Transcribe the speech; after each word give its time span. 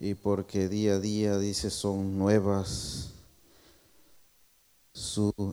y 0.00 0.14
porque 0.14 0.68
día 0.68 0.94
a 0.94 0.98
día, 0.98 1.38
dice, 1.38 1.70
son 1.70 2.18
nuevas 2.18 3.14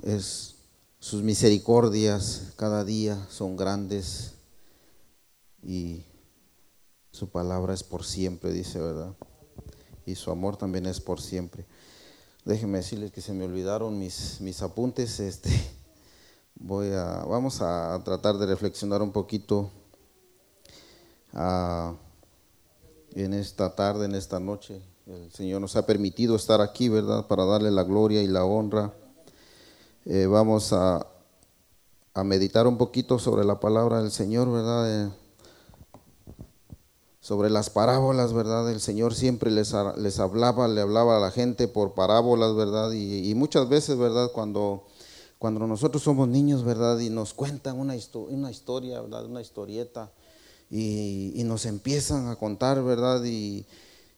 es, 0.04 0.56
sus 1.00 1.24
misericordias 1.24 2.54
cada 2.56 2.84
día 2.84 3.26
son 3.30 3.58
grandes 3.58 4.34
y 5.64 6.04
su 7.12 7.30
palabra 7.30 7.74
es 7.74 7.84
por 7.84 8.06
siempre, 8.06 8.52
dice, 8.52 8.80
¿verdad? 8.80 9.14
Y 10.06 10.16
su 10.16 10.32
amor 10.32 10.58
también 10.58 10.86
es 10.86 11.00
por 11.00 11.22
siempre. 11.22 11.66
Déjenme 12.46 12.80
decirles 12.80 13.12
que 13.12 13.22
se 13.22 13.34
me 13.34 13.46
olvidaron 13.46 14.00
mis, 14.00 14.40
mis 14.42 14.62
apuntes. 14.62 15.20
Este, 15.20 15.50
voy 16.56 16.92
a, 16.92 17.24
vamos 17.26 17.62
a 17.62 18.02
tratar 18.04 18.38
de 18.38 18.48
reflexionar 18.48 19.02
un 19.02 19.12
poquito 19.12 19.70
ah, 21.34 21.96
en 23.16 23.34
esta 23.34 23.76
tarde, 23.76 24.06
en 24.06 24.16
esta 24.16 24.40
noche. 24.40 24.82
El 25.08 25.32
Señor 25.32 25.62
nos 25.62 25.76
ha 25.76 25.86
permitido 25.86 26.36
estar 26.36 26.62
aquí, 26.62 26.90
¿verdad? 26.90 27.28
Para 27.28 27.46
darle 27.46 27.72
la 27.72 27.84
gloria 27.84 28.22
y 28.22 28.28
la 28.28 28.46
honra. 28.46 28.94
Eh, 30.06 30.26
vamos 30.26 30.74
a, 30.74 31.06
a, 32.14 32.24
meditar 32.24 32.68
un 32.68 32.78
poquito 32.78 33.20
sobre 33.20 33.46
la 33.46 33.60
palabra 33.60 34.02
del 34.02 34.12
Señor, 34.12 34.52
¿verdad? 34.52 35.06
Eh, 35.06 35.12
sobre 37.22 37.52
las 37.52 37.70
parábolas, 37.70 38.34
¿verdad? 38.34 38.70
El 38.72 38.82
Señor 38.82 39.14
siempre 39.14 39.52
les, 39.52 39.74
les, 39.98 40.20
hablaba, 40.20 40.68
le 40.68 40.82
hablaba 40.82 41.18
a 41.18 41.20
la 41.20 41.30
gente 41.30 41.68
por 41.68 41.94
parábolas, 41.94 42.56
¿verdad? 42.56 42.92
Y, 42.94 43.34
muchas 43.36 43.70
veces, 43.70 43.98
¿verdad? 43.98 44.32
Cuando, 44.34 44.88
cuando 45.38 45.68
nosotros 45.68 46.02
somos 46.02 46.28
niños, 46.28 46.64
¿verdad? 46.64 46.98
Y 47.00 47.12
nos 47.12 47.36
cuentan 47.36 47.80
una, 47.80 47.96
una 48.30 48.52
historia, 48.52 49.02
¿verdad? 49.02 49.26
Una 49.26 49.42
historieta, 49.42 50.12
y, 50.72 51.34
y, 51.36 51.44
nos 51.44 51.66
empiezan 51.66 52.30
a 52.30 52.38
contar, 52.38 52.82
¿verdad? 52.84 53.24
Y, 53.26 53.66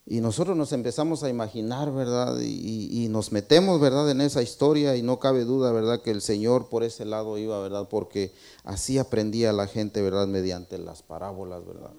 y 0.05 0.19
nosotros 0.19 0.57
nos 0.57 0.73
empezamos 0.73 1.23
a 1.23 1.29
imaginar, 1.29 1.91
¿verdad? 1.93 2.37
Y, 2.41 3.07
nos 3.09 3.31
metemos, 3.31 3.79
¿verdad? 3.79 4.09
En 4.09 4.19
esa 4.21 4.41
historia 4.41 4.97
y 4.97 5.01
no 5.01 5.19
cabe 5.19 5.45
duda, 5.45 5.71
¿verdad? 5.71 6.01
Que 6.01 6.11
el 6.11 6.21
Señor 6.21 6.67
por 6.67 6.83
ese 6.83 7.05
lado 7.05 7.37
iba, 7.37 7.59
¿verdad? 7.61 7.87
Porque 7.89 8.33
así 8.65 8.97
aprendía 8.97 9.53
la 9.53 9.67
gente, 9.67 10.01
¿verdad? 10.01 10.27
Mediante 10.27 10.77
las 10.77 11.03
parábolas, 11.03 11.65
¿verdad? 11.65 11.91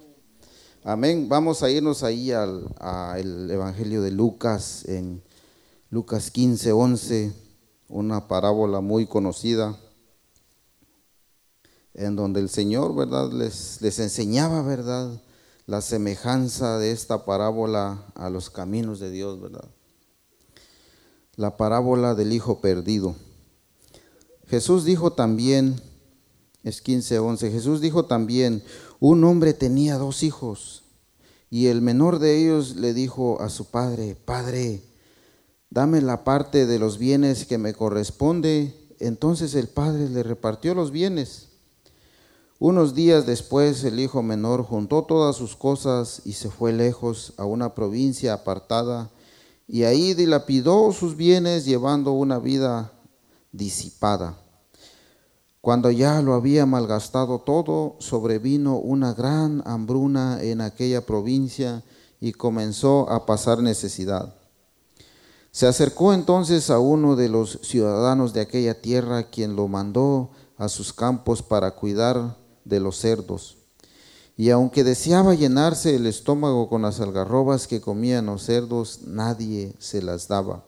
Amén. 0.82 1.30
Vamos 1.30 1.62
a 1.62 1.70
irnos 1.70 2.02
ahí 2.02 2.30
al 2.30 2.66
el 3.16 3.50
Evangelio 3.50 4.02
de 4.02 4.10
Lucas, 4.10 4.84
en 4.86 5.22
Lucas 5.88 6.30
15, 6.30 6.72
11, 6.72 7.32
una 7.88 8.28
parábola 8.28 8.82
muy 8.82 9.06
conocida, 9.06 9.78
en 11.94 12.16
donde 12.16 12.40
el 12.40 12.48
Señor, 12.48 12.94
¿verdad? 12.94 13.32
Les, 13.32 13.80
enseñaba, 13.98 14.62
¿verdad? 14.62 15.20
la 15.66 15.80
semejanza 15.80 16.78
de 16.78 16.92
esta 16.92 17.24
parábola 17.24 18.04
a 18.14 18.28
los 18.28 18.50
caminos 18.50 19.00
de 19.00 19.10
Dios, 19.10 19.40
¿verdad? 19.40 19.64
La 21.36 21.56
parábola 21.56 22.14
del 22.14 22.32
hijo 22.32 22.60
perdido. 22.60 23.16
Jesús 24.46 24.84
dijo 24.84 25.12
también, 25.12 25.80
es 26.62 26.84
15:11, 26.84 27.50
Jesús 27.50 27.80
dijo 27.80 28.04
también, 28.04 28.62
un 29.00 29.24
hombre 29.24 29.54
tenía 29.54 29.96
dos 29.96 30.22
hijos 30.22 30.84
y 31.50 31.68
el 31.68 31.80
menor 31.80 32.18
de 32.18 32.36
ellos 32.36 32.76
le 32.76 32.92
dijo 32.92 33.40
a 33.40 33.48
su 33.48 33.70
padre, 33.70 34.16
Padre, 34.16 34.82
dame 35.70 36.02
la 36.02 36.24
parte 36.24 36.66
de 36.66 36.78
los 36.78 36.98
bienes 36.98 37.46
que 37.46 37.58
me 37.58 37.74
corresponde. 37.74 38.74
Entonces 39.00 39.54
el 39.54 39.68
padre 39.68 40.08
le 40.08 40.22
repartió 40.22 40.74
los 40.74 40.90
bienes. 40.90 41.53
Unos 42.60 42.94
días 42.94 43.26
después 43.26 43.82
el 43.82 43.98
hijo 43.98 44.22
menor 44.22 44.62
juntó 44.62 45.02
todas 45.02 45.34
sus 45.34 45.56
cosas 45.56 46.22
y 46.24 46.34
se 46.34 46.50
fue 46.50 46.72
lejos 46.72 47.32
a 47.36 47.44
una 47.44 47.74
provincia 47.74 48.32
apartada 48.32 49.10
y 49.66 49.82
ahí 49.82 50.14
dilapidó 50.14 50.92
sus 50.92 51.16
bienes 51.16 51.64
llevando 51.64 52.12
una 52.12 52.38
vida 52.38 52.92
disipada. 53.50 54.38
Cuando 55.60 55.90
ya 55.90 56.22
lo 56.22 56.34
había 56.34 56.64
malgastado 56.64 57.40
todo, 57.40 57.96
sobrevino 57.98 58.76
una 58.76 59.14
gran 59.14 59.62
hambruna 59.66 60.40
en 60.40 60.60
aquella 60.60 61.04
provincia 61.04 61.82
y 62.20 62.32
comenzó 62.32 63.10
a 63.10 63.26
pasar 63.26 63.62
necesidad. 63.62 64.34
Se 65.50 65.66
acercó 65.66 66.12
entonces 66.12 66.70
a 66.70 66.78
uno 66.78 67.16
de 67.16 67.28
los 67.28 67.58
ciudadanos 67.62 68.32
de 68.32 68.42
aquella 68.42 68.80
tierra, 68.80 69.24
quien 69.24 69.56
lo 69.56 69.66
mandó 69.66 70.30
a 70.56 70.68
sus 70.68 70.92
campos 70.92 71.42
para 71.42 71.72
cuidar 71.72 72.43
de 72.64 72.80
los 72.80 72.98
cerdos. 72.98 73.58
Y 74.36 74.50
aunque 74.50 74.82
deseaba 74.82 75.34
llenarse 75.34 75.94
el 75.94 76.06
estómago 76.06 76.68
con 76.68 76.82
las 76.82 77.00
algarrobas 77.00 77.66
que 77.66 77.80
comían 77.80 78.26
los 78.26 78.42
cerdos, 78.42 79.00
nadie 79.06 79.74
se 79.78 80.02
las 80.02 80.26
daba. 80.26 80.64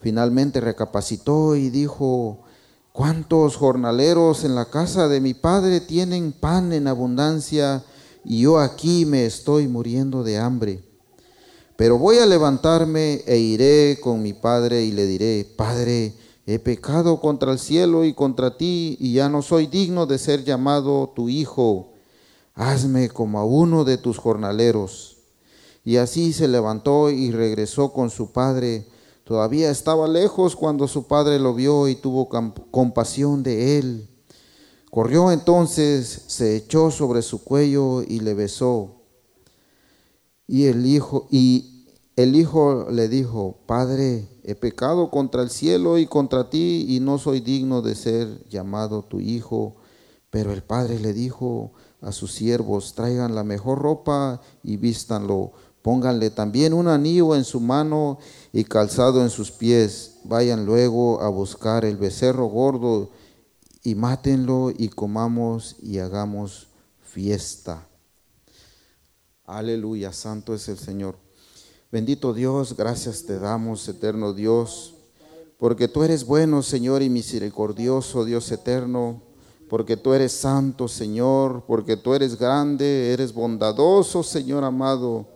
Finalmente 0.00 0.60
recapacitó 0.60 1.56
y 1.56 1.70
dijo, 1.70 2.42
¿cuántos 2.92 3.56
jornaleros 3.56 4.44
en 4.44 4.54
la 4.54 4.66
casa 4.66 5.08
de 5.08 5.20
mi 5.20 5.34
padre 5.34 5.80
tienen 5.80 6.32
pan 6.32 6.72
en 6.72 6.86
abundancia 6.86 7.82
y 8.24 8.42
yo 8.42 8.58
aquí 8.58 9.04
me 9.06 9.26
estoy 9.26 9.66
muriendo 9.66 10.22
de 10.22 10.38
hambre? 10.38 10.84
Pero 11.76 11.98
voy 11.98 12.18
a 12.18 12.26
levantarme 12.26 13.22
e 13.26 13.38
iré 13.38 13.98
con 14.00 14.22
mi 14.22 14.32
padre 14.32 14.84
y 14.84 14.92
le 14.92 15.06
diré, 15.06 15.46
Padre, 15.56 16.14
he 16.46 16.60
pecado 16.60 17.20
contra 17.20 17.52
el 17.52 17.58
cielo 17.58 18.04
y 18.04 18.14
contra 18.14 18.56
ti, 18.56 18.96
y 19.00 19.14
ya 19.14 19.28
no 19.28 19.42
soy 19.42 19.66
digno 19.66 20.06
de 20.06 20.18
ser 20.18 20.44
llamado 20.44 21.12
tu 21.14 21.28
hijo. 21.28 21.92
Hazme 22.54 23.08
como 23.08 23.40
a 23.40 23.44
uno 23.44 23.84
de 23.84 23.98
tus 23.98 24.18
jornaleros. 24.18 25.16
Y 25.84 25.96
así 25.96 26.32
se 26.32 26.46
levantó 26.46 27.10
y 27.10 27.32
regresó 27.32 27.92
con 27.92 28.10
su 28.10 28.30
padre. 28.30 28.86
Todavía 29.24 29.70
estaba 29.70 30.06
lejos 30.06 30.54
cuando 30.54 30.86
su 30.86 31.08
padre 31.08 31.40
lo 31.40 31.52
vio 31.52 31.88
y 31.88 31.96
tuvo 31.96 32.28
compasión 32.70 33.42
de 33.42 33.78
él. 33.78 34.08
Corrió 34.90 35.32
entonces, 35.32 36.22
se 36.28 36.56
echó 36.56 36.92
sobre 36.92 37.22
su 37.22 37.42
cuello 37.42 38.02
y 38.02 38.20
le 38.20 38.34
besó. 38.34 39.02
Y 40.46 40.66
el 40.66 40.86
hijo 40.86 41.26
y 41.30 41.86
el 42.14 42.34
hijo 42.34 42.86
le 42.90 43.08
dijo, 43.08 43.58
Padre, 43.66 44.26
he 44.48 44.54
pecado 44.54 45.10
contra 45.10 45.42
el 45.42 45.50
cielo 45.50 45.98
y 45.98 46.06
contra 46.06 46.48
ti 46.48 46.86
y 46.88 47.00
no 47.00 47.18
soy 47.18 47.40
digno 47.40 47.82
de 47.82 47.96
ser 47.96 48.48
llamado 48.48 49.02
tu 49.02 49.18
hijo. 49.18 49.74
Pero 50.30 50.52
el 50.52 50.62
padre 50.62 51.00
le 51.00 51.12
dijo 51.12 51.72
a 52.00 52.12
sus 52.12 52.32
siervos, 52.32 52.94
traigan 52.94 53.34
la 53.34 53.42
mejor 53.42 53.80
ropa 53.80 54.40
y 54.62 54.76
vístanlo. 54.76 55.50
Pónganle 55.82 56.30
también 56.30 56.74
un 56.74 56.86
anillo 56.86 57.34
en 57.34 57.42
su 57.42 57.58
mano 57.58 58.18
y 58.52 58.62
calzado 58.62 59.20
en 59.22 59.30
sus 59.30 59.50
pies. 59.50 60.18
Vayan 60.22 60.64
luego 60.64 61.20
a 61.22 61.28
buscar 61.28 61.84
el 61.84 61.96
becerro 61.96 62.46
gordo 62.46 63.10
y 63.82 63.96
mátenlo 63.96 64.70
y 64.70 64.90
comamos 64.90 65.74
y 65.82 65.98
hagamos 65.98 66.68
fiesta. 67.00 67.84
Aleluya, 69.44 70.12
santo 70.12 70.54
es 70.54 70.68
el 70.68 70.78
Señor. 70.78 71.25
Bendito 71.92 72.34
Dios, 72.34 72.76
gracias 72.76 73.26
te 73.26 73.38
damos, 73.38 73.88
eterno 73.88 74.32
Dios, 74.32 74.94
porque 75.56 75.86
tú 75.86 76.02
eres 76.02 76.26
bueno, 76.26 76.60
Señor, 76.64 77.00
y 77.00 77.08
misericordioso, 77.08 78.24
Dios 78.24 78.50
eterno, 78.50 79.22
porque 79.68 79.96
tú 79.96 80.12
eres 80.12 80.32
santo, 80.32 80.88
Señor, 80.88 81.62
porque 81.64 81.96
tú 81.96 82.12
eres 82.14 82.36
grande, 82.36 83.12
eres 83.12 83.32
bondadoso, 83.32 84.24
Señor 84.24 84.64
amado. 84.64 85.26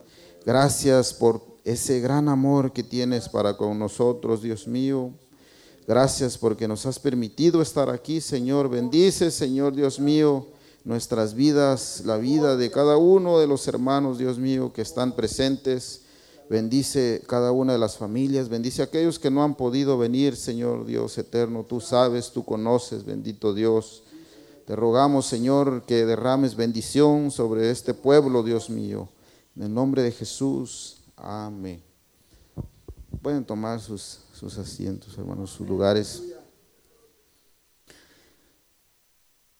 Gracias 0.45 1.15
por 1.15 1.41
ese 1.63 2.01
gran 2.01 2.29
amor 2.29 2.73
que 2.73 2.83
tienes 2.83 3.29
para 3.29 3.57
con 3.57 3.79
nosotros, 3.79 4.43
Dios 4.43 4.67
mío. 4.67 5.13
Gracias 5.87 6.37
porque 6.37 6.67
nos 6.67 6.85
has 6.85 6.99
permitido 6.99 7.63
estar 7.63 7.91
aquí, 7.91 8.21
Señor. 8.21 8.69
Bendice, 8.69 9.31
Señor 9.31 9.77
Dios 9.77 10.01
mío, 10.01 10.49
nuestras 10.83 11.33
vidas, 11.35 12.03
la 12.05 12.17
vida 12.17 12.57
de 12.57 12.73
cada 12.73 12.97
uno 12.97 13.39
de 13.39 13.47
los 13.47 13.69
hermanos, 13.69 14.19
Dios 14.19 14.37
mío, 14.39 14.73
que 14.73 14.83
están 14.83 15.15
presentes 15.15 16.10
Bendice 16.51 17.23
cada 17.29 17.53
una 17.53 17.75
de 17.75 17.79
las 17.79 17.97
familias, 17.97 18.49
bendice 18.49 18.83
a 18.83 18.87
aquellos 18.87 19.21
que 19.21 19.31
no 19.31 19.45
han 19.45 19.55
podido 19.55 19.97
venir, 19.97 20.35
Señor 20.35 20.85
Dios 20.85 21.17
eterno. 21.17 21.63
Tú 21.63 21.81
sabes, 21.81 22.33
tú 22.33 22.45
conoces, 22.45 23.05
bendito 23.05 23.55
Dios. 23.55 24.03
Te 24.67 24.75
rogamos, 24.75 25.27
Señor, 25.27 25.85
que 25.87 26.05
derrames 26.05 26.57
bendición 26.57 27.31
sobre 27.31 27.71
este 27.71 27.95
pueblo, 27.95 28.43
Dios 28.43 28.69
mío. 28.69 29.09
En 29.55 29.63
el 29.63 29.73
nombre 29.73 30.03
de 30.03 30.11
Jesús, 30.11 30.97
amén. 31.15 31.81
Pueden 33.23 33.45
tomar 33.45 33.81
sus, 33.81 34.19
sus 34.33 34.59
asientos, 34.59 35.17
hermanos, 35.17 35.53
sus 35.53 35.69
lugares. 35.69 36.21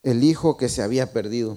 El 0.03 0.25
hijo 0.25 0.57
que 0.57 0.69
se 0.69 0.83
había 0.83 1.13
perdido 1.13 1.57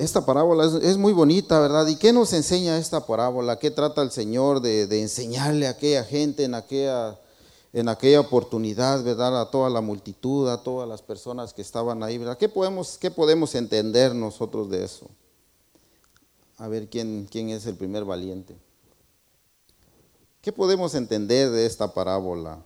esta 0.00 0.24
parábola 0.24 0.64
es, 0.82 0.96
muy 0.96 1.12
bonita, 1.12 1.60
¿verdad? 1.60 1.86
¿Y 1.86 1.96
qué 1.96 2.12
nos 2.12 2.32
enseña 2.32 2.78
esta 2.78 3.06
parábola? 3.06 3.58
¿Qué 3.58 3.70
trata 3.70 4.02
el 4.02 4.10
Señor 4.10 4.60
de, 4.60 5.00
enseñarle 5.00 5.66
a 5.66 5.70
aquella 5.70 6.04
gente 6.04 6.44
en 6.44 6.54
aquella, 6.54 8.20
oportunidad, 8.20 9.02
¿verdad? 9.02 9.40
A 9.40 9.50
toda 9.50 9.70
la 9.70 9.80
multitud, 9.80 10.48
a 10.48 10.62
todas 10.62 10.88
las 10.88 11.02
personas 11.02 11.52
que 11.52 11.62
estaban 11.62 12.02
ahí, 12.02 12.18
¿verdad? 12.18 12.38
¿Qué 12.38 12.48
podemos, 12.48 12.98
qué 12.98 13.10
podemos 13.10 13.54
entender 13.54 14.14
nosotros 14.14 14.70
de 14.70 14.84
eso? 14.84 15.06
a 16.60 16.68
ver 16.68 16.88
quién, 16.88 17.26
quién 17.30 17.48
es 17.48 17.64
el 17.64 17.74
primer 17.74 18.04
valiente. 18.04 18.54
¿Qué 20.42 20.52
podemos 20.52 20.94
entender 20.94 21.50
de 21.50 21.64
esta 21.64 21.92
parábola? 21.94 22.62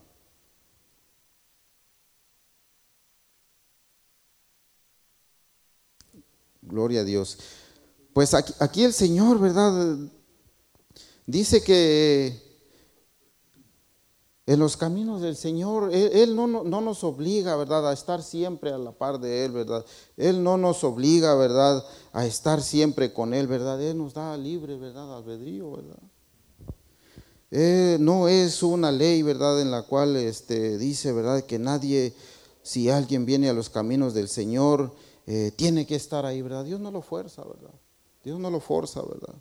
Gloria 6.66 7.00
a 7.00 7.05
Dios. 7.05 7.38
Pues 8.12 8.32
aquí, 8.32 8.84
el 8.84 8.93
Señor, 8.93 9.38
¿verdad? 9.38 9.99
Dice 11.26 11.62
que 11.62 12.43
en 14.46 14.58
los 14.58 14.76
caminos 14.76 15.20
del 15.20 15.37
Señor, 15.37 15.90
Él, 15.93 16.37
no, 16.37 16.46
no, 16.46 16.81
nos 16.81 17.02
obliga, 17.02 17.56
¿verdad?, 17.56 17.88
a 17.88 17.93
estar 17.93 18.22
siempre 18.22 18.70
a 18.70 18.78
la 18.78 18.93
par 18.93 19.19
de 19.19 19.44
Él, 19.44 19.52
¿verdad? 19.52 19.84
Él 20.16 20.43
no 20.43 20.56
nos 20.56 20.84
obliga, 20.84 21.34
¿verdad?, 21.34 21.82
a 22.12 22.26
estar 22.26 22.62
siempre 22.62 23.12
con 23.12 23.34
Él, 23.34 23.46
¿verdad? 23.46 23.82
Él 23.82 23.99
nos 23.99 24.14
da 24.14 24.37
libre, 24.37 24.76
¿verdad?, 24.76 25.17
albedrío, 25.17 25.72
¿verdad? 25.72 25.99
Eh, 27.50 27.96
no 28.00 28.28
es 28.28 28.62
una 28.62 28.93
ley, 28.93 29.22
¿verdad?, 29.22 29.60
en 29.60 29.70
la 29.70 29.82
cual 29.82 30.14
este, 30.17 30.76
dice, 30.76 31.12
¿verdad?, 31.12 31.44
que 31.44 31.58
nadie, 31.58 32.14
si 32.62 32.90
alguien 32.90 33.25
viene 33.25 33.49
a 33.49 33.55
los 33.55 33.70
caminos 33.70 34.12
del 34.12 34.28
Señor, 34.28 34.94
eh, 35.26 35.53
tiene 35.56 35.87
que 35.87 35.94
estar 35.94 36.26
ahí, 36.26 36.43
¿verdad? 36.43 36.65
Dios 36.65 36.81
no 36.81 36.91
lo 36.91 37.00
fuerza, 37.00 37.43
¿verdad? 37.43 37.75
Dios 38.23 38.38
no 38.38 38.50
lo 38.50 38.61
forza, 38.61 39.03
¿verdad? 39.03 39.35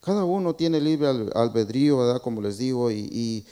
Cada 0.00 0.24
uno 0.24 0.54
tiene 0.54 0.80
libre 0.80 1.08
albedrío, 1.34 1.98
¿verdad? 1.98 2.20
Como 2.20 2.42
les 2.42 2.58
digo, 2.58 2.90
y, 2.90 3.46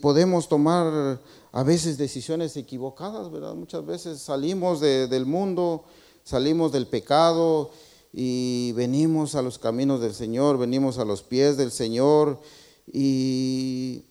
podemos 0.00 0.48
tomar 0.48 1.20
a 1.52 1.62
veces 1.62 1.98
decisiones 1.98 2.56
equivocadas, 2.56 3.30
¿verdad? 3.30 3.54
Muchas 3.54 3.84
veces 3.84 4.20
salimos 4.20 4.80
del 4.80 5.26
mundo, 5.26 5.84
salimos 6.24 6.72
del 6.72 6.86
pecado 6.86 7.70
y 8.12 8.72
venimos 8.72 9.34
a 9.34 9.42
los 9.42 9.58
caminos 9.58 10.00
del 10.00 10.14
Señor, 10.14 10.58
venimos 10.58 10.98
a 10.98 11.04
los 11.04 11.22
pies 11.22 11.56
del 11.56 11.70
Señor 11.70 12.40
y 12.92 14.04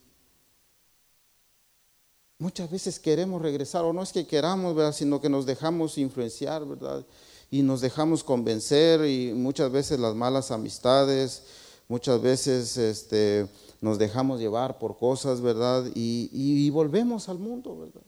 Muchas 2.40 2.70
veces 2.70 3.00
queremos 3.00 3.42
regresar, 3.42 3.84
o 3.84 3.94
no 3.94 4.04
es 4.04 4.14
que 4.14 4.28
queramos, 4.28 4.76
¿verdad? 4.76 4.94
sino 4.94 5.20
que 5.20 5.28
nos 5.28 5.48
dejamos 5.48 5.98
influenciar, 5.98 6.64
¿verdad? 6.66 7.04
Y 7.50 7.64
nos 7.64 7.82
dejamos 7.82 8.24
convencer, 8.24 9.04
y 9.06 9.34
muchas 9.34 9.72
veces 9.72 10.00
las 10.00 10.14
malas 10.14 10.52
amistades, 10.52 11.42
muchas 11.88 12.22
veces 12.22 12.78
este, 12.78 13.48
nos 13.82 13.98
dejamos 13.98 14.40
llevar 14.40 14.78
por 14.78 14.98
cosas, 14.98 15.42
¿verdad? 15.42 15.86
Y, 15.96 16.70
volvemos 16.70 17.28
al 17.28 17.40
mundo, 17.40 17.76
¿verdad? 17.76 18.06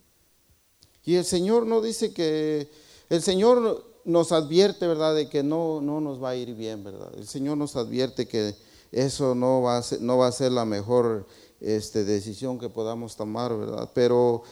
Y 1.04 1.16
el 1.16 1.26
Señor 1.26 1.66
no 1.66 1.82
dice 1.82 2.14
que, 2.14 2.70
el 3.10 3.24
Señor 3.24 3.84
nos 4.06 4.32
advierte, 4.32 4.86
¿verdad?, 4.86 5.16
de 5.16 5.28
que 5.28 5.42
no, 5.42 5.82
no 5.82 6.02
nos 6.02 6.22
va 6.22 6.30
a 6.30 6.36
ir 6.36 6.54
bien, 6.54 6.84
¿verdad? 6.84 7.12
El 7.18 7.28
Señor 7.28 7.58
nos 7.58 7.76
advierte 7.76 8.28
que 8.28 8.54
eso 8.92 9.34
no 9.34 9.64
va 9.64 9.78
a 9.78 9.82
ser, 9.82 10.02
no 10.02 10.20
va 10.20 10.28
a 10.28 10.32
ser 10.32 10.52
la 10.52 10.66
mejor 10.66 11.26
este, 11.60 12.04
decisión 12.04 12.60
que 12.60 12.70
podamos 12.70 13.16
tomar, 13.16 13.56
¿verdad? 13.58 13.90
Pero, 13.94 14.44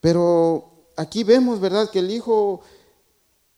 pero 0.00 0.70
aquí 0.96 1.24
vemos, 1.24 1.60
¿verdad? 1.60 1.90
Que 1.90 2.00
el 2.00 2.10
hijo 2.10 2.60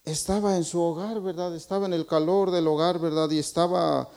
estaba 0.05 0.57
en 0.57 0.65
su 0.65 0.81
hogar, 0.81 1.21
¿verdad? 1.21 1.55
Estaba 1.55 1.87
en 1.87 1.93
el 1.93 2.07
calor 2.07 2.51
del 2.51 2.67
hogar, 2.69 2.99
¿verdad? 2.99 3.31
Y 3.31 3.39
estaba, 3.39 4.09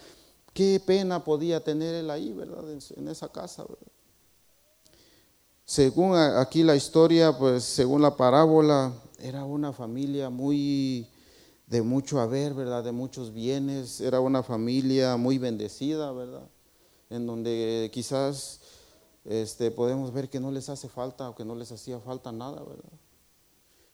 qué 0.54 0.82
pena 0.86 1.24
podía 1.24 1.64
tener 1.64 1.96
él 1.96 2.10
ahí, 2.10 2.32
¿verdad? 2.32 2.64
En, 2.96 3.08
esa 3.08 3.30
casa. 3.30 3.66
Según 5.66 6.16
aquí 6.16 6.64
la 6.64 6.76
historia, 6.76 7.38
pues 7.38 7.64
según 7.64 8.02
la 8.02 8.16
parábola, 8.16 8.94
era 9.20 9.44
una 9.44 9.74
familia 9.74 10.30
muy 10.30 11.08
de 11.68 11.82
mucho 11.82 12.20
haber, 12.20 12.54
¿verdad? 12.54 12.84
De 12.84 12.92
muchos 12.92 13.34
bienes, 13.34 14.00
era 14.02 14.20
una 14.20 14.44
familia 14.44 15.18
muy 15.18 15.38
bendecida, 15.38 16.12
¿verdad? 16.12 16.48
En 17.10 17.26
donde 17.26 17.90
quizás 17.92 18.59
este, 19.26 19.72
podemos 19.72 20.14
ver 20.14 20.30
que 20.30 20.40
no 20.40 20.52
les 20.52 20.70
hace 20.70 20.90
falta 20.90 21.30
o 21.30 21.36
que 21.36 21.46
no 21.46 21.56
les 21.56 21.72
hacía 21.72 22.00
falta 22.00 22.32
nada, 22.32 22.64
¿verdad? 22.64 23.00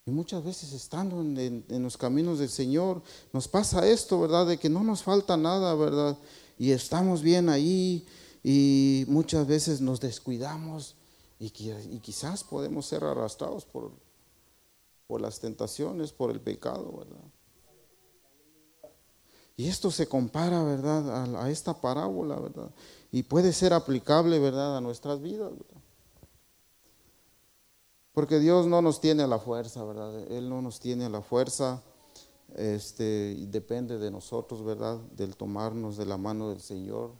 Y 0.08 0.12
muchas 0.12 0.44
veces 0.44 0.72
estando 0.72 1.20
en, 1.22 1.66
los 1.82 1.98
caminos 1.98 2.38
del 2.38 2.50
Señor, 2.50 3.02
nos 3.34 3.48
pasa 3.48 3.88
esto, 3.88 4.22
¿verdad? 4.22 4.46
De 4.46 4.60
que 4.60 4.70
no 4.70 4.84
nos 4.84 5.02
falta 5.02 5.36
nada, 5.36 5.74
¿verdad? 5.74 6.16
Y 6.60 6.72
estamos 6.72 7.24
bien 7.24 7.50
ahí 7.50 8.06
y 8.44 9.06
muchas 9.08 9.48
veces 9.48 9.82
nos 9.82 10.00
descuidamos 10.00 10.96
y, 11.40 11.50
quizás 11.50 12.44
podemos 12.44 12.86
ser 12.86 13.04
arrastrados 13.04 13.66
por, 13.66 13.92
las 15.20 15.40
tentaciones, 15.40 16.12
por 16.12 16.30
el 16.30 16.40
pecado, 16.40 16.98
¿verdad? 16.98 18.92
Y 19.58 19.68
esto 19.68 19.90
se 19.90 20.08
compara, 20.08 20.64
¿verdad? 20.64 21.36
A 21.44 21.50
esta 21.50 21.82
parábola, 21.82 22.36
¿verdad? 22.36 22.70
Y 23.16 23.24
puede 23.24 23.54
ser 23.54 23.72
aplicable, 23.72 24.40
¿verdad?, 24.40 24.76
a 24.76 24.82
nuestras 24.82 25.22
vidas. 25.22 25.54
Porque 28.12 28.40
Dios 28.40 28.68
no 28.68 28.82
nos 28.82 29.00
tiene 29.00 29.24
a 29.24 29.28
la 29.28 29.40
fuerza, 29.40 29.86
¿verdad? 29.86 30.30
Él 30.30 30.50
no 30.50 30.62
nos 30.62 30.82
tiene 30.82 31.06
a 31.06 31.10
la 31.10 31.22
fuerza, 31.22 31.82
este, 32.58 33.34
y 33.38 33.46
depende 33.46 34.00
de 34.00 34.12
nosotros, 34.12 34.66
¿verdad?, 34.66 34.98
del 35.16 35.38
tomarnos 35.38 35.96
de 35.96 36.06
la 36.06 36.18
mano 36.18 36.50
del 36.50 36.60
Señor. 36.60 37.14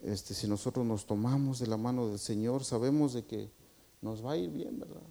Este, 0.00 0.32
si 0.32 0.46
nosotros 0.46 0.86
nos 0.86 1.06
tomamos 1.06 1.58
de 1.58 1.66
la 1.66 1.76
mano 1.76 2.06
del 2.06 2.20
Señor, 2.20 2.62
sabemos 2.62 3.14
de 3.14 3.24
que 3.24 3.50
nos 4.00 4.24
va 4.24 4.34
a 4.34 4.36
ir 4.36 4.50
bien, 4.50 4.78
¿verdad? 4.78 5.02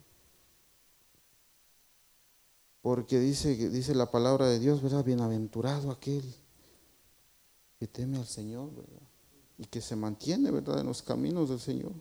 Porque 2.82 3.20
dice, 3.20 3.54
dice 3.70 3.94
la 3.96 4.10
palabra 4.10 4.48
de 4.48 4.60
Dios, 4.60 4.82
¿verdad? 4.82 5.04
Bienaventurado 5.04 5.92
aquel 5.92 6.24
que 7.78 7.88
teme 7.88 8.18
al 8.18 8.28
Señor, 8.28 8.74
¿verdad? 8.74 9.13
Y 9.58 9.66
que 9.66 9.82
se 9.82 9.96
mantiene, 9.96 10.52
¿verdad?, 10.52 10.80
en 10.80 10.88
los 10.88 11.02
caminos 11.02 11.50
del 11.50 11.60
Señor. 11.60 11.92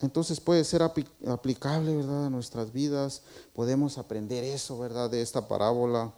Entonces 0.00 0.40
puede 0.40 0.62
ser 0.64 0.82
aplicable, 0.82 1.96
¿verdad?, 1.96 2.26
a 2.26 2.30
nuestras 2.30 2.72
vidas. 2.72 3.22
Podemos 3.54 3.96
aprender 3.96 4.44
eso, 4.44 4.78
¿verdad?, 4.78 5.10
de 5.10 5.22
esta 5.22 5.48
parábola. 5.48 6.12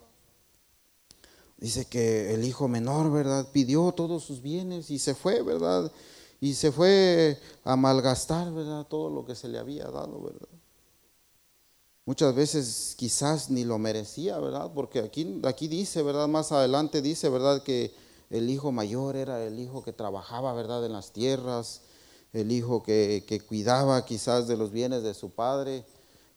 Dice 1.58 1.86
que 1.86 2.34
el 2.34 2.44
hijo 2.44 2.68
menor, 2.68 3.12
¿verdad?, 3.12 3.48
pidió 3.52 3.92
todos 3.92 4.24
sus 4.24 4.42
bienes 4.42 4.90
y 4.90 4.98
se 4.98 5.14
fue, 5.14 5.42
¿verdad? 5.42 5.92
Y 6.40 6.54
se 6.54 6.72
fue 6.72 7.38
a 7.64 7.76
malgastar, 7.76 8.52
¿verdad?, 8.52 8.86
todo 8.86 9.10
lo 9.10 9.24
que 9.24 9.34
se 9.34 9.48
le 9.48 9.58
había 9.58 9.84
dado, 9.84 10.20
¿verdad? 10.22 10.48
Muchas 12.04 12.34
veces 12.34 12.94
quizás 12.96 13.50
ni 13.50 13.64
lo 13.64 13.78
merecía, 13.78 14.38
¿verdad? 14.38 14.70
Porque 14.74 15.00
aquí, 15.00 15.40
aquí 15.44 15.68
dice, 15.68 16.02
¿verdad? 16.02 16.26
Más 16.26 16.52
adelante 16.52 17.02
dice, 17.02 17.28
¿verdad? 17.28 17.62
Que 17.62 17.92
el 18.30 18.50
hijo 18.50 18.72
mayor 18.72 19.16
era 19.16 19.42
el 19.44 19.58
hijo 19.58 19.82
que 19.82 19.92
trabajaba, 19.92 20.52
¿verdad?, 20.52 20.84
en 20.84 20.92
las 20.92 21.12
tierras, 21.12 21.82
el 22.32 22.52
hijo 22.52 22.82
que, 22.82 23.42
cuidaba 23.48 24.04
quizás 24.04 24.46
de 24.48 24.56
los 24.56 24.70
bienes 24.70 25.02
de 25.02 25.14
su 25.14 25.30
padre, 25.30 25.84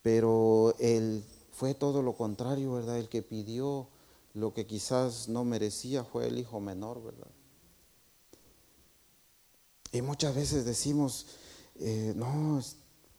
pero 0.01 0.73
él 0.79 1.23
fue 1.51 1.73
todo 1.73 2.01
lo 2.01 2.13
contrario, 2.13 2.73
¿verdad? 2.73 2.97
El 2.97 3.09
que 3.09 3.21
pidió 3.21 3.87
lo 4.33 4.53
que 4.53 4.65
quizás 4.65 5.27
no 5.27 5.43
merecía 5.43 6.03
fue 6.03 6.27
el 6.27 6.39
hijo 6.39 6.59
menor, 6.59 7.03
¿verdad? 7.03 7.27
Y 9.91 10.01
muchas 10.01 10.33
veces 10.33 10.63
decimos, 10.63 11.25
eh, 11.75 12.13
no, 12.15 12.61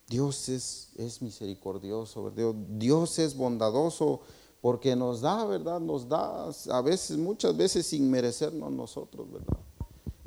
Dios 0.08 0.48
es, 0.48 0.88
es 0.96 1.20
misericordioso. 1.20 2.32
Dios 2.78 3.18
es 3.18 3.36
bondadoso 3.36 4.22
porque 4.62 4.94
nos 4.94 5.20
da, 5.20 5.44
¿verdad? 5.44 5.80
Nos 5.80 6.08
da 6.08 6.48
a 6.70 6.80
veces, 6.80 7.18
muchas 7.18 7.54
veces 7.54 7.84
sin 7.84 8.08
merecernos 8.08 8.70
nosotros, 8.70 9.30
¿verdad? 9.30 9.58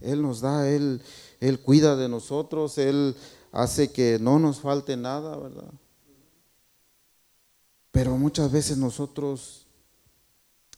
Él 0.01 0.21
nos 0.21 0.41
da, 0.41 0.69
Él, 0.69 1.01
Él 1.39 1.61
cuida 1.61 1.95
de 1.95 2.09
nosotros, 2.09 2.77
Él 2.77 3.15
hace 3.53 3.93
que 3.93 4.19
no 4.19 4.37
nos 4.37 4.59
falte 4.59 4.97
nada, 4.97 5.37
¿verdad? 5.37 5.71
Pero 7.91 8.17
muchas 8.17 8.51
veces 8.51 8.77
nosotros 8.77 9.67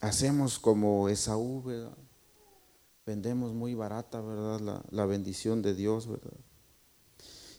hacemos 0.01 0.59
como 0.59 1.09
Esaú, 1.09 1.63
¿verdad? 1.63 1.97
Vendemos 3.07 3.53
muy 3.53 3.73
barata, 3.73 4.21
¿verdad? 4.21 4.59
La, 4.59 4.83
la 4.91 5.05
bendición 5.07 5.63
de 5.63 5.73
Dios, 5.73 6.07
¿verdad? 6.07 6.37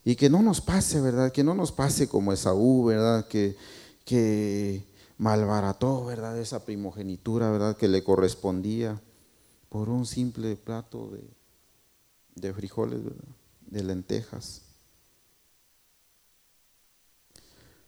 Y 0.05 0.15
que 0.15 0.31
no 0.31 0.43
nos 0.43 0.61
pase, 0.61 1.01
¿verdad? 1.01 1.33
Que 1.33 1.43
no 1.43 1.55
nos 1.55 1.73
pase 1.73 2.09
como 2.09 2.33
Esaú, 2.33 2.85
¿verdad? 2.85 3.27
Que, 3.27 3.57
que 4.05 4.88
malbarató, 5.19 6.05
¿verdad? 6.05 6.39
Esa 6.39 6.65
primogenitura, 6.65 7.51
¿verdad? 7.51 7.77
Que 7.77 7.89
le 7.89 8.03
correspondía 8.03 9.01
por 9.69 9.89
un 9.89 10.07
simple 10.07 10.57
plato 10.57 11.11
de, 11.11 11.23
de 12.37 12.55
frijoles, 12.55 13.05
¿verdad? 13.05 13.29
De 13.67 13.83
lentejas. 13.83 14.63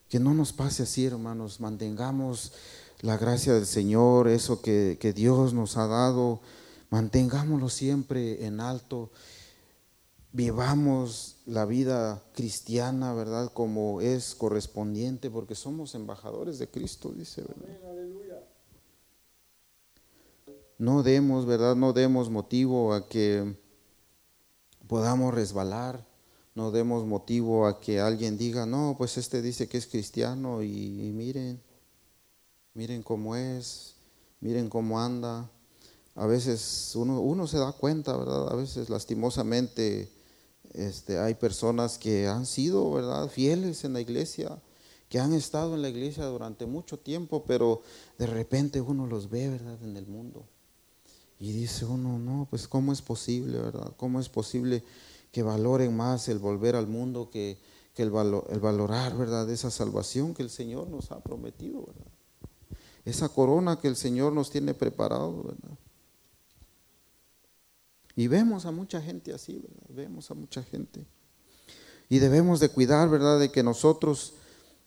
Que 0.08 0.18
no 0.18 0.34
nos 0.34 0.52
pase 0.52 0.82
así, 0.82 1.06
hermanos, 1.06 1.60
mantengamos 1.60 2.52
la 3.00 3.16
gracia 3.16 3.54
del 3.54 3.66
Señor, 3.66 4.28
eso 4.28 4.60
que, 4.60 4.98
que 5.00 5.12
Dios 5.12 5.54
nos 5.54 5.76
ha 5.76 5.86
dado, 5.86 6.40
mantengámoslo 6.90 7.68
siempre 7.68 8.44
en 8.44 8.60
alto 8.60 9.10
vivamos 10.32 11.36
la 11.46 11.64
vida 11.64 12.22
cristiana, 12.34 13.12
¿verdad? 13.14 13.52
Como 13.52 14.00
es 14.00 14.34
correspondiente, 14.34 15.30
porque 15.30 15.54
somos 15.54 15.94
embajadores 15.94 16.58
de 16.58 16.68
Cristo, 16.68 17.12
dice, 17.14 17.42
¿verdad? 17.42 17.80
no 20.80 21.02
demos, 21.02 21.44
¿verdad? 21.44 21.76
No 21.76 21.92
demos 21.92 22.30
motivo 22.30 22.94
a 22.94 23.06
que 23.06 23.54
podamos 24.88 25.34
resbalar, 25.34 26.06
no 26.54 26.70
demos 26.70 27.04
motivo 27.04 27.66
a 27.66 27.80
que 27.80 28.00
alguien 28.00 28.38
diga, 28.38 28.64
no, 28.64 28.94
pues 28.96 29.18
este 29.18 29.42
dice 29.42 29.68
que 29.68 29.76
es 29.76 29.86
cristiano 29.86 30.62
y, 30.62 31.12
miren, 31.14 31.60
miren 32.72 33.02
cómo 33.02 33.36
es, 33.36 33.96
miren 34.40 34.70
cómo 34.70 34.98
anda. 34.98 35.50
A 36.14 36.24
veces 36.24 36.92
uno, 36.96 37.20
uno 37.20 37.46
se 37.46 37.58
da 37.58 37.72
cuenta, 37.72 38.16
¿verdad? 38.16 38.50
A 38.50 38.56
veces 38.56 38.88
lastimosamente 38.88 40.10
este, 40.74 41.18
hay 41.18 41.34
personas 41.34 41.98
que 41.98 42.26
han 42.26 42.46
sido, 42.46 42.90
¿verdad? 42.92 43.28
Fieles 43.28 43.84
en 43.84 43.92
la 43.92 44.00
iglesia, 44.00 44.60
que 45.08 45.18
han 45.18 45.32
estado 45.32 45.74
en 45.74 45.82
la 45.82 45.88
iglesia 45.88 46.24
durante 46.26 46.66
mucho 46.66 46.98
tiempo, 46.98 47.44
pero 47.44 47.82
de 48.18 48.26
repente 48.26 48.80
uno 48.80 49.06
los 49.06 49.28
ve, 49.28 49.48
¿verdad? 49.48 49.82
En 49.82 49.96
el 49.96 50.06
mundo. 50.06 50.46
Y 51.38 51.52
dice 51.52 51.86
uno, 51.86 52.18
no, 52.18 52.46
pues 52.50 52.68
¿cómo 52.68 52.92
es 52.92 53.02
posible, 53.02 53.58
verdad? 53.58 53.92
¿Cómo 53.96 54.20
es 54.20 54.28
posible 54.28 54.84
que 55.32 55.42
valoren 55.42 55.96
más 55.96 56.28
el 56.28 56.38
volver 56.38 56.76
al 56.76 56.86
mundo 56.86 57.30
que, 57.30 57.58
el, 57.96 58.10
valorar, 58.10 59.16
verdad, 59.16 59.50
esa 59.50 59.70
salvación 59.70 60.32
que 60.34 60.42
el 60.42 60.50
Señor 60.50 60.88
nos 60.88 61.10
ha 61.10 61.20
prometido? 61.20 61.86
Esa 63.04 63.28
corona 63.28 63.78
que 63.80 63.88
el 63.88 63.96
Señor 63.96 64.32
nos 64.32 64.50
tiene 64.50 64.74
preparado, 64.74 65.42
verdad. 65.42 65.78
Y 68.16 68.26
vemos 68.26 68.66
a 68.66 68.70
mucha 68.70 69.00
gente 69.00 69.32
así, 69.32 69.58
¿verdad? 69.58 69.86
Vemos 69.88 70.30
a 70.30 70.34
mucha 70.34 70.62
gente. 70.62 71.06
Y 72.08 72.18
debemos 72.18 72.60
de 72.60 72.68
cuidar, 72.68 73.08
¿verdad? 73.08 73.38
De 73.38 73.50
que 73.52 73.62
nosotros 73.62 74.34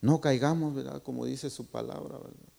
no 0.02 0.20
caigamos, 0.20 0.76
¿verdad? 0.76 1.02
Como 1.04 1.26
dice 1.26 1.50
su 1.50 1.68
palabra, 1.68 2.18
¿verdad? 2.18 2.50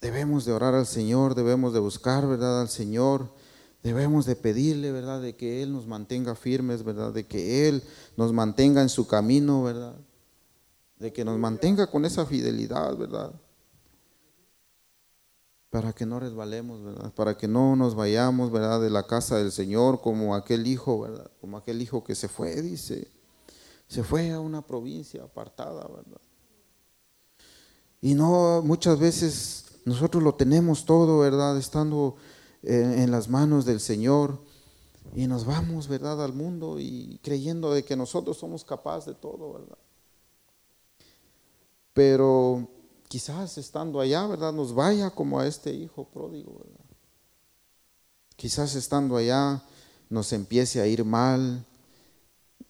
Debemos 0.00 0.44
de 0.44 0.52
orar 0.52 0.74
al 0.74 0.86
Señor, 0.86 1.34
debemos 1.34 1.72
de 1.72 1.80
buscar, 1.80 2.26
¿verdad? 2.26 2.60
Al 2.60 2.68
Señor 2.68 3.30
Debemos 3.82 4.26
de 4.26 4.36
pedirle, 4.36 4.92
¿verdad? 4.92 5.20
De 5.20 5.34
que 5.34 5.62
Él 5.62 5.72
nos 5.72 5.88
mantenga 5.88 6.36
firmes, 6.36 6.84
¿verdad? 6.84 7.12
De 7.12 7.26
que 7.26 7.68
Él 7.68 7.82
nos 8.16 8.32
mantenga 8.32 8.80
en 8.80 8.88
su 8.88 9.08
camino, 9.08 9.64
¿verdad? 9.64 9.96
De 10.98 11.12
que 11.12 11.24
nos 11.24 11.36
mantenga 11.36 11.88
con 11.88 12.04
esa 12.04 12.24
fidelidad, 12.24 12.96
¿verdad? 12.96 13.32
Para 15.72 15.94
que 15.94 16.04
no 16.04 16.20
resbalemos, 16.20 16.84
¿verdad? 16.84 17.14
Para 17.14 17.38
que 17.38 17.48
no 17.48 17.76
nos 17.76 17.94
vayamos, 17.94 18.52
¿verdad? 18.52 18.78
De 18.78 18.90
la 18.90 19.06
casa 19.06 19.38
del 19.38 19.50
Señor 19.50 20.02
como 20.02 20.34
aquel 20.34 20.66
hijo, 20.66 21.00
¿verdad? 21.00 21.30
Como 21.40 21.56
aquel 21.56 21.80
hijo 21.80 22.04
que 22.04 22.14
se 22.14 22.28
fue, 22.28 22.60
dice. 22.60 23.10
Se 23.88 24.04
fue 24.04 24.32
a 24.32 24.38
una 24.38 24.60
provincia 24.60 25.22
apartada, 25.22 25.88
¿verdad? 25.88 26.20
Y 28.02 28.12
no, 28.12 28.60
muchas 28.62 28.98
veces 28.98 29.64
nosotros 29.86 30.22
lo 30.22 30.34
tenemos 30.34 30.84
todo, 30.84 31.20
¿verdad? 31.20 31.56
Estando 31.56 32.16
en, 32.62 33.10
las 33.10 33.30
manos 33.30 33.64
del 33.64 33.80
Señor 33.80 34.40
y 35.16 35.26
nos 35.26 35.46
vamos, 35.46 35.88
¿verdad?, 35.88 36.22
al 36.22 36.34
mundo 36.34 36.80
y 36.80 37.18
creyendo 37.22 37.72
de 37.72 37.82
que 37.82 37.96
nosotros 37.96 38.36
somos 38.36 38.62
capaces 38.62 39.06
de 39.06 39.14
todo, 39.14 39.54
¿verdad? 39.54 39.78
Pero 41.94 42.68
quizás 43.12 43.58
estando 43.58 44.00
allá, 44.00 44.26
¿verdad?, 44.26 44.54
nos 44.54 44.74
vaya 44.74 45.10
como 45.10 45.38
a 45.38 45.46
este 45.46 45.70
hijo 45.70 46.08
pródigo, 46.08 46.60
¿verdad? 46.64 46.86
Quizás 48.36 48.74
estando 48.74 49.18
allá 49.18 49.62
nos 50.08 50.32
empiece 50.32 50.80
a 50.80 50.86
ir 50.86 51.04
mal, 51.04 51.62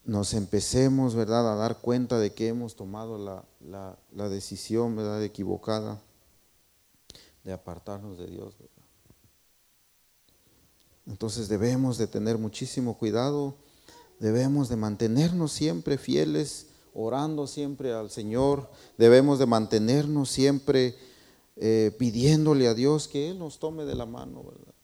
nos 0.04 0.34
empecemos, 0.34 1.14
¿verdad?, 1.14 1.52
a 1.52 1.54
dar 1.54 1.78
cuenta 1.78 2.18
de 2.18 2.32
que 2.32 2.48
hemos 2.48 2.74
tomado 2.74 3.44
la, 3.60 4.28
decisión, 4.28 4.96
¿verdad?, 4.96 5.22
equivocada 5.22 6.02
de 7.44 7.52
apartarnos 7.52 8.18
de 8.18 8.26
Dios, 8.26 8.58
¿verdad? 8.58 8.84
Entonces 11.06 11.46
debemos 11.46 11.98
de 11.98 12.08
tener 12.08 12.36
muchísimo 12.36 12.98
cuidado, 12.98 13.54
debemos 14.18 14.68
de 14.68 14.74
mantenernos 14.74 15.52
siempre 15.52 15.98
fieles, 15.98 16.66
orando 16.94 17.46
siempre 17.46 17.92
al 17.92 18.10
Señor, 18.10 18.70
debemos 18.98 19.38
de 19.38 19.46
mantenernos 19.46 20.30
siempre 20.30 20.96
eh, 21.56 21.94
pidiéndole 21.98 22.68
a 22.68 22.74
Dios 22.74 23.08
que 23.08 23.30
Él 23.30 23.38
nos 23.38 23.58
tome 23.58 23.84
de 23.84 23.94
la 23.94 24.06
mano, 24.06 24.42
¿verdad? 24.42 24.74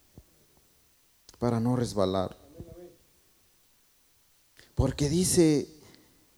Para 1.39 1.59
no 1.59 1.75
resbalar. 1.75 2.35
Porque 4.75 5.09
dice, 5.09 5.69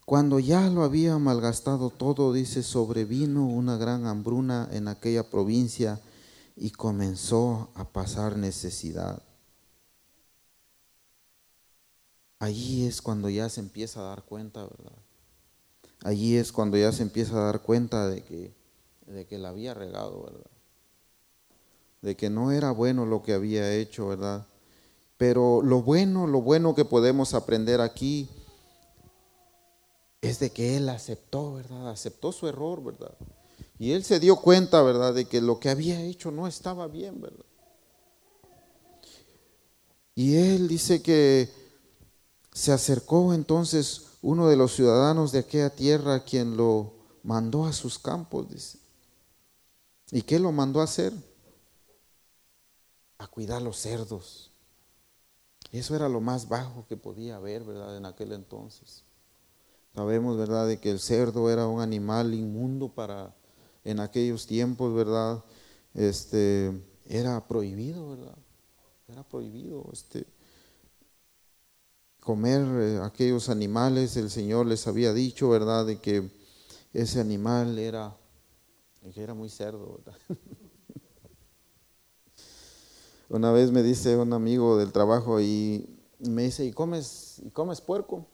cuando 0.06 0.40
ya 0.40 0.70
lo 0.70 0.84
había 0.84 1.18
malgastado 1.18 1.90
todo, 1.90 2.34
dice, 2.34 2.64
sobrevino 2.64 3.46
una 3.46 3.78
gran 3.78 4.08
hambruna 4.08 4.70
en 4.72 4.88
aquella 4.88 5.30
provincia 5.30 6.00
y 6.56 6.72
comenzó 6.72 7.70
a 7.76 7.86
pasar 7.86 8.38
necesidad. 8.38 9.22
allí 12.42 12.88
es 12.88 13.04
cuando 13.04 13.30
ya 13.30 13.48
se 13.50 13.62
empieza 13.62 14.00
a 14.00 14.04
dar 14.04 14.24
cuenta, 14.24 14.64
¿verdad? 14.64 14.98
Allí 16.04 16.36
es 16.36 16.52
cuando 16.52 16.78
ya 16.78 16.92
se 16.92 17.04
empieza 17.04 17.36
a 17.38 17.46
dar 17.46 17.62
cuenta 17.62 18.08
de 18.08 18.24
que, 18.24 18.54
de 19.06 19.26
que 19.26 19.38
la 19.38 19.50
había 19.50 19.74
regado, 19.74 20.24
¿verdad? 20.24 20.52
De 22.02 22.16
que 22.16 22.30
no 22.30 22.52
era 22.52 22.72
bueno 22.72 23.06
lo 23.06 23.22
que 23.22 23.34
había 23.34 23.74
hecho, 23.74 24.08
¿verdad? 24.08 24.48
Pero 25.18 25.62
lo 25.62 25.84
bueno, 25.84 26.26
lo 26.26 26.42
bueno 26.42 26.74
que 26.74 26.86
podemos 26.86 27.36
aprender 27.36 27.80
aquí 27.82 28.28
es 30.22 30.40
de 30.40 30.50
que 30.52 30.78
él 30.78 30.90
aceptó, 30.90 31.54
¿verdad? 31.54 31.90
Aceptó 31.90 32.32
su 32.32 32.48
error, 32.48 32.84
¿verdad? 32.84 33.16
Y 33.78 33.92
él 33.92 34.04
se 34.04 34.20
dio 34.20 34.38
cuenta, 34.38 34.82
¿verdad? 34.82 35.14
De 35.14 35.26
que 35.26 35.42
lo 35.42 35.60
que 35.60 35.70
había 35.70 36.02
hecho 36.02 36.32
no 36.32 36.48
estaba 36.48 36.88
bien, 36.88 37.22
¿verdad? 37.22 37.46
Y 40.16 40.36
él 40.36 40.68
dice 40.68 41.02
que 41.02 41.50
se 42.52 42.72
acercó 42.72 43.34
entonces 43.34 44.11
uno 44.22 44.48
de 44.48 44.56
los 44.56 44.76
ciudadanos 44.76 45.32
de 45.32 45.40
aquella 45.40 45.70
tierra 45.70 46.24
quien 46.24 46.56
lo 46.56 46.94
mandó 47.24 47.66
a 47.66 47.74
sus 47.74 47.98
campos, 48.00 48.50
dice. 48.50 48.80
¿Y 50.12 50.22
qué 50.22 50.40
lo 50.40 50.52
mandó 50.52 50.82
a 50.82 50.86
hacer? 50.86 51.14
A 53.18 53.28
cuidar 53.28 53.62
los 53.62 53.78
cerdos. 53.78 54.52
Eso 55.72 55.96
era 55.96 56.10
lo 56.10 56.20
más 56.20 56.50
bajo 56.50 56.86
que 56.88 56.98
podía 56.98 57.38
haber, 57.38 57.64
¿verdad? 57.64 57.96
En 57.98 58.06
aquel 58.06 58.34
entonces. 58.34 59.04
Sabemos, 59.96 60.38
¿verdad?, 60.38 60.68
de 60.68 60.80
que 60.80 60.92
el 60.92 61.00
cerdo 61.00 61.50
era 61.50 61.68
un 61.68 61.82
animal 61.82 62.34
inmundo 62.34 62.90
para 62.90 63.34
en 63.84 64.00
aquellos 64.00 64.46
tiempos, 64.48 64.94
¿verdad? 64.94 65.44
Este 65.94 66.72
era 67.06 67.48
prohibido, 67.48 68.10
¿verdad? 68.12 68.38
Era 69.08 69.24
prohibido, 69.24 69.90
este 69.92 70.26
comer 72.22 72.62
eh, 72.62 73.00
aquellos 73.04 73.50
animales, 73.50 74.16
el 74.16 74.30
Señor 74.30 74.68
les 74.68 74.88
había 74.88 75.12
dicho, 75.12 75.50
¿verdad?, 75.50 75.86
de 75.86 76.00
que 76.00 76.30
ese 76.94 77.20
animal 77.20 77.78
era, 77.78 78.16
era 79.16 79.34
muy 79.34 79.50
cerdo, 79.50 79.98
¿verdad? 79.98 80.20
Una 83.30 83.52
vez 83.52 83.72
me 83.72 83.82
dice 83.82 84.18
un 84.18 84.34
amigo 84.34 84.78
del 84.78 84.92
trabajo 84.92 85.42
y 85.42 85.90
me 86.20 86.44
dice, 86.44 86.66
¿y 86.66 86.72
comes, 86.72 87.42
¿y 87.44 87.50
comes 87.50 87.82
puerco? 87.82 88.28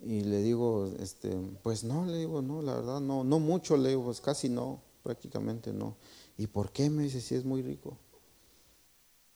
Y 0.00 0.20
le 0.22 0.40
digo, 0.42 0.92
este, 1.00 1.36
pues 1.62 1.82
no, 1.84 2.06
le 2.06 2.18
digo, 2.18 2.42
no, 2.42 2.62
la 2.62 2.74
verdad, 2.76 3.00
no, 3.00 3.24
no 3.24 3.38
mucho, 3.40 3.76
le 3.76 3.90
digo, 3.90 4.04
pues 4.04 4.20
casi 4.20 4.48
no, 4.48 4.80
prácticamente 5.02 5.72
no. 5.72 5.96
¿Y 6.38 6.46
por 6.46 6.70
qué? 6.70 6.88
Me 6.90 7.02
dice, 7.02 7.20
si 7.20 7.34
es 7.34 7.44
muy 7.44 7.62
rico. 7.62 7.98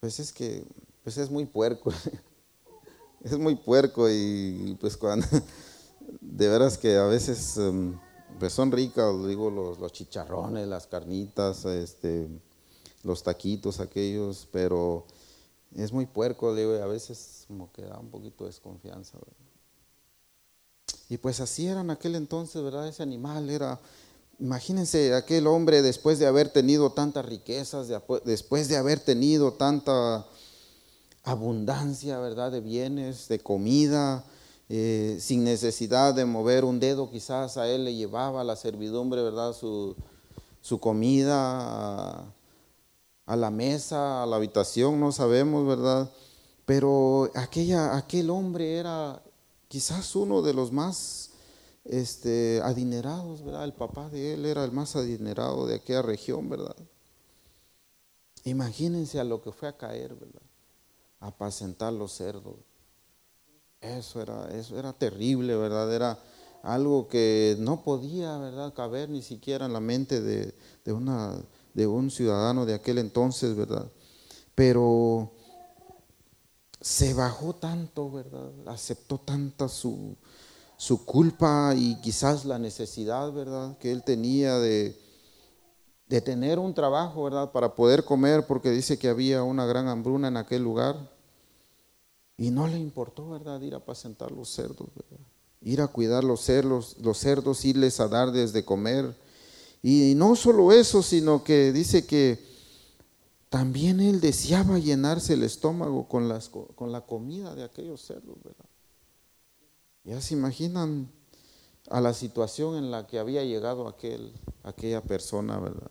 Pues 0.00 0.20
es 0.20 0.32
que, 0.32 0.64
pues 1.02 1.18
es 1.18 1.30
muy 1.30 1.44
puerco. 1.44 1.92
es 3.22 3.38
muy 3.38 3.56
puerco 3.56 4.08
y 4.10 4.76
pues 4.80 4.96
cuando, 4.96 5.26
de 6.20 6.48
veras 6.48 6.78
que 6.78 6.96
a 6.96 7.04
veces 7.04 7.56
em, 7.56 7.98
pues 8.38 8.52
son 8.52 8.70
ricas, 8.70 9.12
digo, 9.26 9.50
los, 9.50 9.92
chicharrones, 9.92 10.66
las 10.68 10.86
carnitas, 10.86 11.64
este, 11.64 12.28
los 13.02 13.22
taquitos 13.22 13.80
aquellos, 13.80 14.48
pero 14.52 15.06
es 15.74 15.92
muy 15.92 16.06
puerco, 16.06 16.54
digo, 16.54 16.76
y 16.76 16.80
a 16.80 16.86
veces 16.86 17.44
como 17.48 17.72
que 17.72 17.82
da 17.82 17.98
un 17.98 18.10
poquito 18.10 18.44
de 18.44 18.50
desconfianza. 18.50 19.18
Y 21.08 21.16
pues 21.16 21.40
así 21.40 21.66
era 21.66 21.80
en 21.80 21.90
aquel 21.90 22.14
entonces, 22.14 22.62
¿verdad? 22.62 22.86
Ese 22.86 23.02
animal 23.02 23.50
era, 23.50 23.80
imagínense 24.38 25.14
aquel 25.14 25.46
hombre 25.46 25.82
después 25.82 26.18
de 26.18 26.26
haber 26.26 26.50
tenido 26.50 26.92
tantas 26.92 27.24
riquezas, 27.24 27.88
después 28.24 28.68
de 28.68 28.76
haber 28.76 29.00
tenido 29.00 29.52
tanta 29.54 30.26
abundancia, 31.28 32.18
¿verdad? 32.18 32.50
De 32.52 32.60
bienes, 32.60 33.28
de 33.28 33.38
comida, 33.38 34.24
eh, 34.68 35.16
sin 35.20 35.44
necesidad 35.44 36.14
de 36.14 36.24
mover 36.24 36.64
un 36.64 36.78
dedo, 36.80 37.10
quizás 37.10 37.56
a 37.56 37.68
él 37.68 37.84
le 37.84 37.94
llevaba 37.94 38.44
la 38.44 38.56
servidumbre, 38.56 39.22
¿verdad? 39.22 39.52
Su, 39.52 39.96
comida 40.80 42.32
a, 43.26 43.36
la 43.36 43.50
mesa, 43.50 44.22
a 44.22 44.26
la 44.26 44.36
habitación, 44.36 45.00
no 45.00 45.12
sabemos, 45.12 45.66
¿verdad? 45.66 46.10
Pero 46.66 47.30
aquella, 47.34 47.96
aquel 47.96 48.28
hombre 48.28 48.76
era 48.76 49.22
quizás 49.68 50.14
uno 50.16 50.42
de 50.42 50.52
los 50.52 50.70
más 50.70 51.30
este, 51.84 52.60
adinerados, 52.62 53.42
¿verdad? 53.42 53.64
El 53.64 53.72
papá 53.72 54.10
de 54.10 54.34
él 54.34 54.44
era 54.44 54.64
el 54.64 54.72
más 54.72 54.96
adinerado 54.96 55.66
de 55.66 55.76
aquella 55.76 56.02
región, 56.02 56.50
¿verdad? 56.50 56.76
Imagínense 58.44 59.18
a 59.18 59.24
lo 59.24 59.42
que 59.42 59.52
fue 59.52 59.68
a 59.68 59.76
caer, 59.76 60.14
¿verdad? 60.14 60.47
Apacentar 61.20 61.92
los 61.92 62.12
cerdos. 62.12 62.56
Eso 63.80 64.20
era, 64.20 64.48
eso 64.56 64.78
era 64.78 64.92
terrible, 64.92 65.56
¿verdad? 65.56 65.94
Era 65.94 66.18
algo 66.62 67.08
que 67.08 67.56
no 67.60 67.82
podía, 67.82 68.36
¿verdad?, 68.38 68.74
caber 68.74 69.08
ni 69.08 69.22
siquiera 69.22 69.66
en 69.66 69.72
la 69.72 69.80
mente 69.80 70.20
de, 70.20 70.52
una, 70.92 71.36
de 71.74 71.86
un 71.86 72.10
ciudadano 72.10 72.66
de 72.66 72.74
aquel 72.74 72.98
entonces, 72.98 73.54
¿verdad? 73.54 73.90
Pero 74.54 75.32
se 76.80 77.14
bajó 77.14 77.54
tanto, 77.54 78.10
¿verdad? 78.10 78.50
Aceptó 78.66 79.18
tanta 79.18 79.68
su, 79.68 80.16
su 80.76 81.04
culpa 81.04 81.74
y 81.76 82.00
quizás 82.00 82.44
la 82.44 82.58
necesidad, 82.58 83.32
¿verdad?, 83.32 83.78
que 83.78 83.92
él 83.92 84.02
tenía 84.02 84.58
de, 84.58 84.98
de 86.08 86.20
tener 86.20 86.58
un 86.58 86.72
trabajo, 86.74 87.24
¿verdad?, 87.24 87.52
para 87.52 87.74
poder 87.74 88.04
comer, 88.04 88.46
porque 88.46 88.70
dice 88.70 88.98
que 88.98 89.08
había 89.08 89.42
una 89.42 89.66
gran 89.66 89.88
hambruna 89.88 90.28
en 90.28 90.36
aquel 90.38 90.62
lugar. 90.62 90.96
Y 92.36 92.50
no 92.50 92.66
le 92.66 92.78
importó, 92.78 93.28
¿verdad?, 93.28 93.60
ir 93.60 93.74
a 93.74 93.78
apacentar 93.78 94.32
los 94.32 94.48
cerdos, 94.48 94.88
¿verdad? 94.94 95.24
Ir 95.60 95.80
a 95.80 95.88
cuidar 95.88 96.24
los 96.24 96.40
cerdos, 96.40 96.96
los 97.00 97.18
cerdos, 97.18 97.64
irles 97.64 98.00
a 98.00 98.08
dar 98.08 98.30
desde 98.32 98.64
comer. 98.64 99.14
Y 99.82 100.14
no 100.16 100.34
solo 100.34 100.72
eso, 100.72 101.02
sino 101.02 101.44
que 101.44 101.72
dice 101.72 102.06
que 102.06 102.42
también 103.50 104.00
él 104.00 104.20
deseaba 104.20 104.78
llenarse 104.78 105.34
el 105.34 105.42
estómago 105.42 106.08
con, 106.08 106.28
las, 106.28 106.48
con 106.48 106.92
la 106.92 107.02
comida 107.02 107.54
de 107.54 107.64
aquellos 107.64 108.00
cerdos, 108.00 108.36
¿verdad? 108.42 108.64
Ya 110.04 110.20
se 110.22 110.34
imaginan 110.34 111.10
a 111.90 112.00
la 112.00 112.14
situación 112.14 112.76
en 112.76 112.90
la 112.90 113.06
que 113.06 113.18
había 113.18 113.44
llegado 113.44 113.88
aquel, 113.88 114.32
aquella 114.62 115.02
persona, 115.02 115.58
¿verdad? 115.58 115.90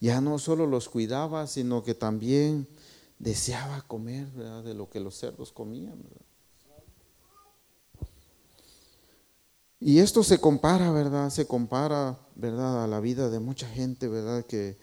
Ya 0.00 0.20
no 0.20 0.38
solo 0.38 0.66
los 0.66 0.88
cuidaba, 0.88 1.46
sino 1.46 1.84
que 1.84 1.94
también 1.94 2.66
deseaba 3.18 3.82
comer 3.82 4.26
¿verdad? 4.32 4.64
de 4.64 4.74
lo 4.74 4.88
que 4.88 4.98
los 4.98 5.16
cerdos 5.16 5.52
comían. 5.52 6.02
¿verdad? 6.02 6.26
Y 9.78 9.98
esto 10.00 10.22
se 10.22 10.38
compara, 10.38 10.90
¿verdad? 10.90 11.30
Se 11.30 11.46
compara, 11.46 12.18
¿verdad? 12.34 12.84
A 12.84 12.86
la 12.86 13.00
vida 13.00 13.30
de 13.30 13.40
mucha 13.40 13.66
gente, 13.66 14.08
¿verdad? 14.08 14.44
Que, 14.44 14.76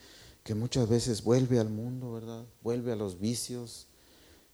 que 0.44 0.56
muchas 0.56 0.90
veces 0.90 1.24
vuelve 1.24 1.60
al 1.60 1.70
mundo, 1.70 2.14
¿verdad? 2.14 2.46
Vuelve 2.64 2.94
a 2.94 2.96
los 2.96 3.20
vicios 3.20 3.88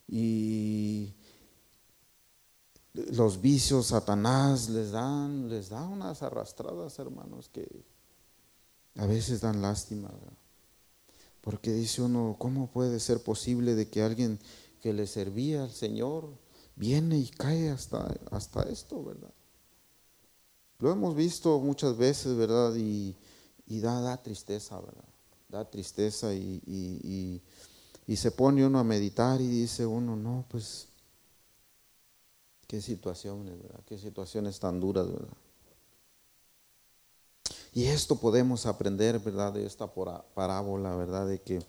y 0.06 1.14
los 2.94 3.40
vicios, 3.40 3.88
Satanás 3.88 4.70
les 4.70 4.92
dan, 4.92 5.50
les 5.50 5.70
da 5.70 5.82
unas 5.88 6.22
arrastradas, 6.22 7.00
hermanos, 7.00 7.50
que 7.50 7.86
a 8.96 9.06
veces 9.06 9.42
dan 9.42 9.62
lástima, 9.62 10.12
porque 11.44 11.72
dice 11.72 12.02
uno, 12.02 12.36
¿cómo 12.40 12.72
puede 12.72 13.00
ser 13.00 13.22
posible 13.22 13.76
de 13.76 13.88
que 13.90 14.02
alguien 14.02 14.40
que 14.82 14.94
le 14.94 15.06
servía 15.06 15.64
al 15.64 15.72
Señor 15.72 16.30
viene 16.76 17.20
y 17.20 17.28
cae 17.28 17.70
hasta, 17.70 18.16
hasta 18.32 18.64
esto, 18.64 19.04
verdad? 19.04 19.34
Lo 20.80 20.92
hemos 20.92 21.16
visto 21.16 21.60
muchas 21.60 21.96
veces, 21.98 22.36
¿verdad? 22.36 22.74
Y, 22.76 23.16
da, 23.68 24.02
da, 24.02 24.22
tristeza, 24.22 24.80
¿verdad? 24.80 25.06
Da 25.50 25.70
tristeza 25.70 26.34
y, 26.34 27.42
y 28.08 28.16
se 28.16 28.32
pone 28.32 28.66
uno 28.66 28.80
a 28.80 28.84
meditar 28.84 29.40
y 29.40 29.48
dice 29.48 29.86
uno, 29.86 30.16
no, 30.16 30.46
pues 30.50 30.88
Qué 32.74 32.82
situaciones, 32.82 33.62
¿verdad? 33.62 33.82
Qué 33.86 34.00
situaciones 34.00 34.60
tan 34.60 34.80
duras, 34.80 35.08
¿verdad? 35.08 35.38
Y 37.74 37.86
esto 37.86 38.16
podemos 38.16 38.66
aprender, 38.66 39.20
¿verdad? 39.20 39.54
De 39.54 39.66
esta 39.66 39.88
parábola, 39.88 40.96
¿verdad? 40.96 41.28
De 41.28 41.42
que 41.42 41.60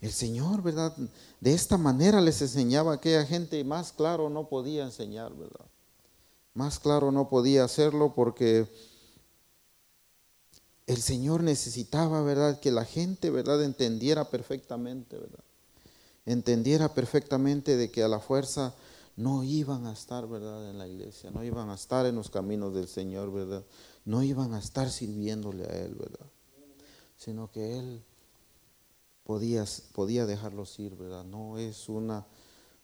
el 0.00 0.12
Señor, 0.12 0.62
¿verdad? 0.62 0.96
De 1.40 1.52
esta 1.52 1.76
manera 1.76 2.20
les 2.20 2.40
enseñaba 2.42 2.92
a 2.92 2.94
aquella 2.96 3.24
gente 3.24 3.58
y 3.58 3.64
más 3.64 3.92
claro 3.92 4.28
no 4.28 4.48
podía 4.48 4.84
enseñar, 4.84 5.32
¿verdad? 5.34 5.66
Más 6.54 6.78
claro 6.78 7.12
no 7.12 7.28
podía 7.28 7.64
hacerlo 7.64 8.14
porque 8.14 8.66
el 10.86 11.00
Señor 11.00 11.44
necesitaba, 11.44 12.22
¿verdad? 12.22 12.58
Que 12.58 12.72
la 12.72 12.84
gente, 12.84 13.30
¿verdad? 13.30 13.62
Entendiera 13.62 14.28
perfectamente, 14.30 15.16
¿verdad? 15.16 15.44
Entendiera 16.26 16.92
perfectamente 16.92 17.76
de 17.76 17.90
que 17.90 18.02
a 18.02 18.08
la 18.08 18.18
fuerza 18.18 18.74
no 19.16 19.44
iban 19.44 19.86
a 19.86 19.92
estar, 19.92 20.26
¿verdad?, 20.26 20.70
en 20.70 20.78
la 20.78 20.88
iglesia, 20.88 21.30
no 21.30 21.44
iban 21.44 21.68
a 21.70 21.74
estar 21.74 22.06
en 22.06 22.16
los 22.16 22.30
caminos 22.30 22.74
del 22.74 22.88
Señor, 22.88 23.32
¿verdad? 23.32 23.62
No 24.04 24.22
iban 24.22 24.54
a 24.54 24.58
estar 24.58 24.90
sirviéndole 24.90 25.64
a 25.64 25.76
Él, 25.84 25.94
¿verdad? 25.94 26.26
Sino 27.16 27.50
que 27.50 27.78
Él 27.78 28.02
podía, 29.24 29.64
podía 29.92 30.26
dejarlos 30.26 30.78
ir, 30.78 30.96
¿verdad? 30.96 31.24
No 31.24 31.58
es 31.58 31.88
una, 31.88 32.26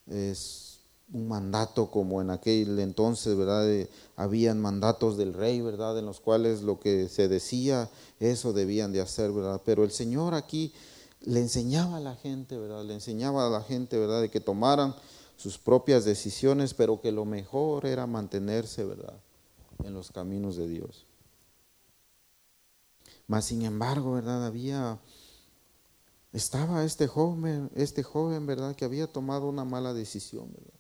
es 0.07 0.81
un 1.13 1.29
mandato 1.29 1.91
como 1.91 2.21
en 2.21 2.31
aquel 2.31 2.79
entonces, 2.79 3.37
¿verdad? 3.37 3.89
habían 4.17 4.61
mandatos 4.61 5.17
del 5.17 5.35
rey, 5.35 5.61
¿verdad? 5.61 5.99
En 5.99 6.07
los 6.07 6.21
cuales 6.21 6.63
lo 6.63 6.81
que 6.81 7.09
se 7.09 7.29
decía, 7.29 7.89
eso 8.21 8.53
debían 8.53 8.93
de 8.93 9.01
hacer, 9.01 9.33
¿verdad? 9.33 9.61
Pero 9.65 9.85
el 9.85 9.91
Señor 9.91 10.35
aquí 10.35 10.73
le 11.21 11.41
enseñaba 11.41 11.97
a 11.97 12.01
la 12.01 12.15
gente, 12.17 12.57
¿verdad? 12.57 12.85
Le 12.85 12.95
enseñaba 12.95 13.47
a 13.47 13.51
la 13.51 13.63
gente, 13.63 13.99
¿verdad? 13.99 14.21
De 14.21 14.31
que 14.31 14.41
tomaran 14.41 14.95
sus 15.37 15.59
propias 15.59 16.05
decisiones, 16.05 16.75
pero 16.75 17.01
que 17.01 17.13
lo 17.13 17.25
mejor 17.25 17.87
era 17.87 18.07
mantenerse, 18.07 18.85
¿verdad?, 18.85 19.19
en 19.85 19.95
los 19.95 20.11
caminos 20.13 20.57
de 20.57 20.69
Dios. 20.69 21.07
Mas 23.27 23.47
sin 23.47 23.63
embargo, 23.63 24.13
¿verdad? 24.13 24.47
Había 24.47 24.99
estaba 26.33 26.85
este 26.85 27.07
joven, 27.07 27.71
este 27.75 28.03
joven, 28.03 28.47
¿verdad?, 28.47 28.77
que 28.77 28.85
había 28.85 29.07
tomado 29.07 29.49
una 29.49 29.65
mala 29.65 29.95
decisión, 29.95 30.53
¿verdad? 30.53 30.73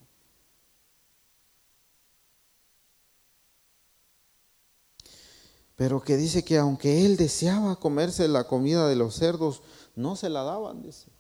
Pero 5.77 6.03
que 6.03 6.17
dice 6.17 6.43
que 6.45 6.59
aunque 6.59 7.05
él 7.05 7.17
deseaba 7.17 7.77
comerse 7.77 8.29
la 8.29 8.47
comida 8.47 8.89
de 8.89 8.97
los 8.97 9.15
cerdos, 9.15 9.63
no 9.95 10.17
se 10.17 10.29
la 10.29 10.43
daban, 10.43 10.83
dice. 10.83 11.11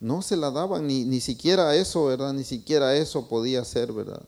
No 0.00 0.22
se 0.22 0.36
la 0.36 0.50
daban, 0.50 0.86
ni, 0.86 1.04
ni 1.04 1.20
siquiera 1.20 1.74
eso, 1.76 2.06
¿verdad? 2.06 2.32
Ni 2.32 2.44
siquiera 2.44 2.94
eso 2.96 3.28
podía 3.28 3.64
ser, 3.64 3.92
¿verdad? 3.92 4.26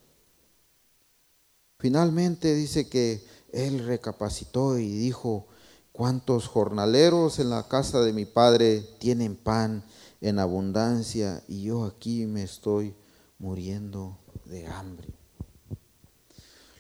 Finalmente 1.81 2.55
dice 2.55 2.91
que 2.91 3.25
él 3.53 3.85
recapacitó 3.87 4.79
y 4.79 4.87
dijo, 4.87 5.47
¿cuántos 5.93 6.47
jornaleros 6.47 7.39
en 7.39 7.49
la 7.49 7.67
casa 7.69 8.03
de 8.03 8.13
mi 8.13 8.27
padre 8.27 8.83
tienen 8.99 9.35
pan 9.35 9.83
en 10.21 10.39
abundancia 10.39 11.43
y 11.49 11.63
yo 11.63 11.85
aquí 11.85 12.27
me 12.27 12.43
estoy 12.43 12.95
muriendo 13.39 14.19
de 14.45 14.67
hambre? 14.67 15.09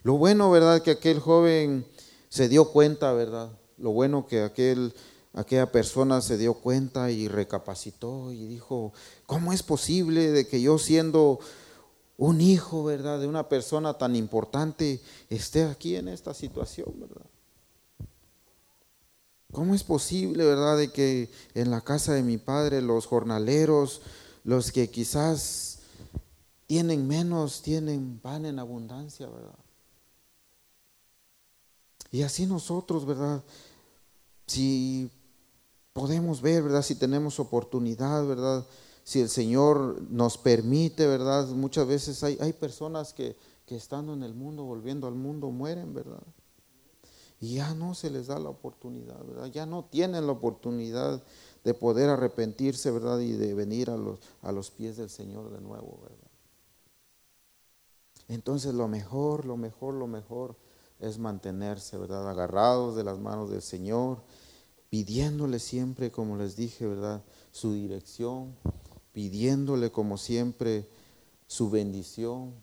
Lo 0.02 0.18
bueno, 0.18 0.50
¿verdad? 0.50 0.82
Que 0.82 0.90
aquel 0.90 1.18
joven 1.18 1.86
se 2.28 2.50
dio 2.50 2.66
cuenta, 2.66 3.14
¿verdad? 3.14 3.50
Lo 3.78 3.92
bueno 3.92 4.26
que 4.26 4.42
aquel 4.42 4.92
aquella 5.32 5.70
persona 5.70 6.20
se 6.20 6.36
dio 6.36 6.54
cuenta 6.54 7.10
y 7.10 7.28
recapacitó 7.28 8.32
y 8.32 8.46
dijo, 8.46 8.92
¿cómo 9.26 9.52
es 9.52 9.62
posible 9.62 10.30
de 10.30 10.46
que 10.46 10.60
yo 10.60 10.78
siendo 10.78 11.38
un 12.20 12.42
hijo, 12.42 12.85
verdad, 12.85 13.18
de 13.18 13.26
una 13.26 13.48
persona 13.48 13.94
tan 13.94 14.14
importante, 14.14 15.00
esté 15.30 15.64
aquí 15.64 15.96
en 15.96 16.06
esta 16.06 16.35
situación, 16.35 16.92
verdad? 17.00 17.24
¿Cómo 19.50 19.74
es 19.74 19.83
posible, 19.83 20.44
verdad, 20.44 20.76
de 20.76 20.92
que 20.92 21.30
en 21.54 21.70
la 21.70 21.80
casa 21.80 22.12
de 22.12 22.22
mi 22.22 22.37
padre 22.37 22.83
los 22.83 23.06
jornaleros, 23.06 24.02
los 24.44 24.70
que 24.70 24.90
quizás 24.90 25.78
tienen 26.66 27.09
menos, 27.09 27.62
tienen 27.62 28.18
pan 28.18 28.44
en 28.44 28.59
abundancia, 28.59 29.26
verdad? 29.26 29.59
Y 32.12 32.20
así 32.20 32.44
nosotros, 32.44 33.06
¿verdad? 33.06 33.42
Si 34.46 35.11
podemos 35.94 36.42
ver, 36.42 36.64
¿verdad? 36.64 36.83
Si 36.83 36.96
tenemos 36.96 37.40
oportunidad, 37.40 38.26
¿verdad? 38.26 38.66
Si 39.11 39.20
el 39.20 39.29
Señor 39.29 40.01
nos 40.09 40.38
permite, 40.38 41.05
¿verdad? 41.05 41.49
Muchas 41.49 41.85
veces 41.85 42.23
hay, 42.23 42.38
hay 42.40 42.53
personas 42.53 43.12
que, 43.12 43.35
que 43.66 43.75
estando 43.75 44.14
en 44.14 44.23
el 44.23 44.35
mundo, 44.35 44.62
volviendo 44.62 45.09
al 45.09 45.16
mundo, 45.16 45.51
mueren, 45.51 45.92
¿verdad? 45.92 46.23
Y 47.40 47.55
ya 47.55 47.75
no 47.75 47.96
se 47.96 48.09
les 48.09 48.29
da 48.29 48.38
la 48.38 48.51
oportunidad, 48.51 49.18
¿verdad? 49.25 49.46
Ya 49.46 49.66
no 49.66 49.85
tienen 49.87 50.29
la 50.29 50.33
oportunidad 50.33 51.20
de 51.64 51.75
poder 51.75 52.09
arrepentirse, 52.09 52.92
¿verdad? 52.92 53.18
Y 53.18 53.33
de 53.33 53.53
venir 53.53 53.90
a 53.90 53.96
los, 53.96 54.20
a 54.42 54.53
los 54.53 54.70
pies 54.70 54.96
del 54.96 55.11
Señor 55.11 55.51
de 55.51 55.61
nuevo, 55.61 55.99
¿verdad? 56.05 56.31
Entonces 58.29 58.75
lo 58.75 58.87
mejor, 58.87 59.44
lo 59.44 59.57
mejor, 59.57 59.94
lo 59.94 60.07
mejor 60.07 60.55
es 61.01 61.18
mantenerse, 61.18 61.99
¿verdad? 61.99 62.31
Agarrados 62.31 62.94
de 62.94 63.03
las 63.03 63.18
manos 63.18 63.51
del 63.51 63.62
Señor 63.62 64.18
pidiéndole 64.88 65.59
siempre, 65.59 66.12
como 66.12 66.37
les 66.37 66.55
dije, 66.55 66.87
¿verdad? 66.87 67.25
Su 67.51 67.73
dirección, 67.73 68.55
pidiéndole 69.12 69.90
como 69.90 70.18
siempre 70.18 70.88
su 71.46 71.70
bendición 71.70 72.55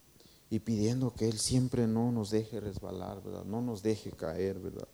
y 0.49 0.59
pidiendo 0.59 1.13
que 1.13 1.27
Él 1.27 1.37
siempre 1.39 1.87
no 1.87 2.11
nos 2.11 2.29
deje 2.29 2.59
resbalar, 2.59 3.21
¿verdad? 3.23 3.43
No 3.45 3.61
nos 3.61 3.83
deje 3.83 4.11
caer, 4.11 4.59
¿verdad? 4.59 4.87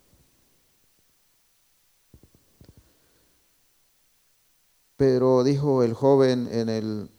Pero 4.98 5.44
dijo 5.44 5.84
el 5.84 5.94
joven 5.94 6.48
en 6.52 6.70
el 6.70 7.10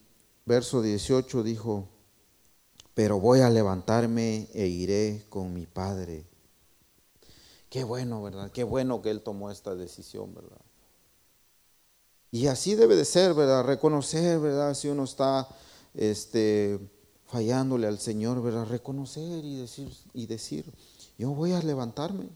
verso 0.47 0.83
18, 0.83 1.42
dijo, 1.42 1.88
pero 2.94 3.20
voy 3.20 3.40
a 3.40 3.51
levantarme 3.51 4.49
e 4.55 4.66
iré 4.66 5.25
con 5.29 5.53
mi 5.53 5.66
padre. 5.66 6.27
Qué 7.68 7.83
bueno, 7.83 8.23
¿verdad? 8.23 8.51
Qué 8.53 8.62
bueno 8.62 9.03
que 9.03 9.11
él 9.11 9.23
tomó 9.23 9.51
esta 9.51 9.75
decisión, 9.75 10.33
¿verdad? 10.35 10.63
Y 12.35 12.49
así 12.49 12.75
debe 12.75 12.97
de 12.97 13.05
ser, 13.05 13.33
¿verdad? 13.33 13.62
Reconocer, 13.62 14.40
¿verdad? 14.40 14.75
Si 14.75 14.88
uno 14.88 15.05
está 15.05 15.47
este, 15.94 16.81
fallándole 17.27 17.87
al 17.87 18.01
Señor, 18.01 18.42
¿verdad? 18.42 18.66
Reconocer 18.66 19.44
y 19.44 19.55
decir, 19.55 19.97
y 20.14 20.27
decir, 20.27 20.75
yo 21.16 21.31
voy 21.31 21.53
a 21.53 21.62
levantarme. 21.62 22.29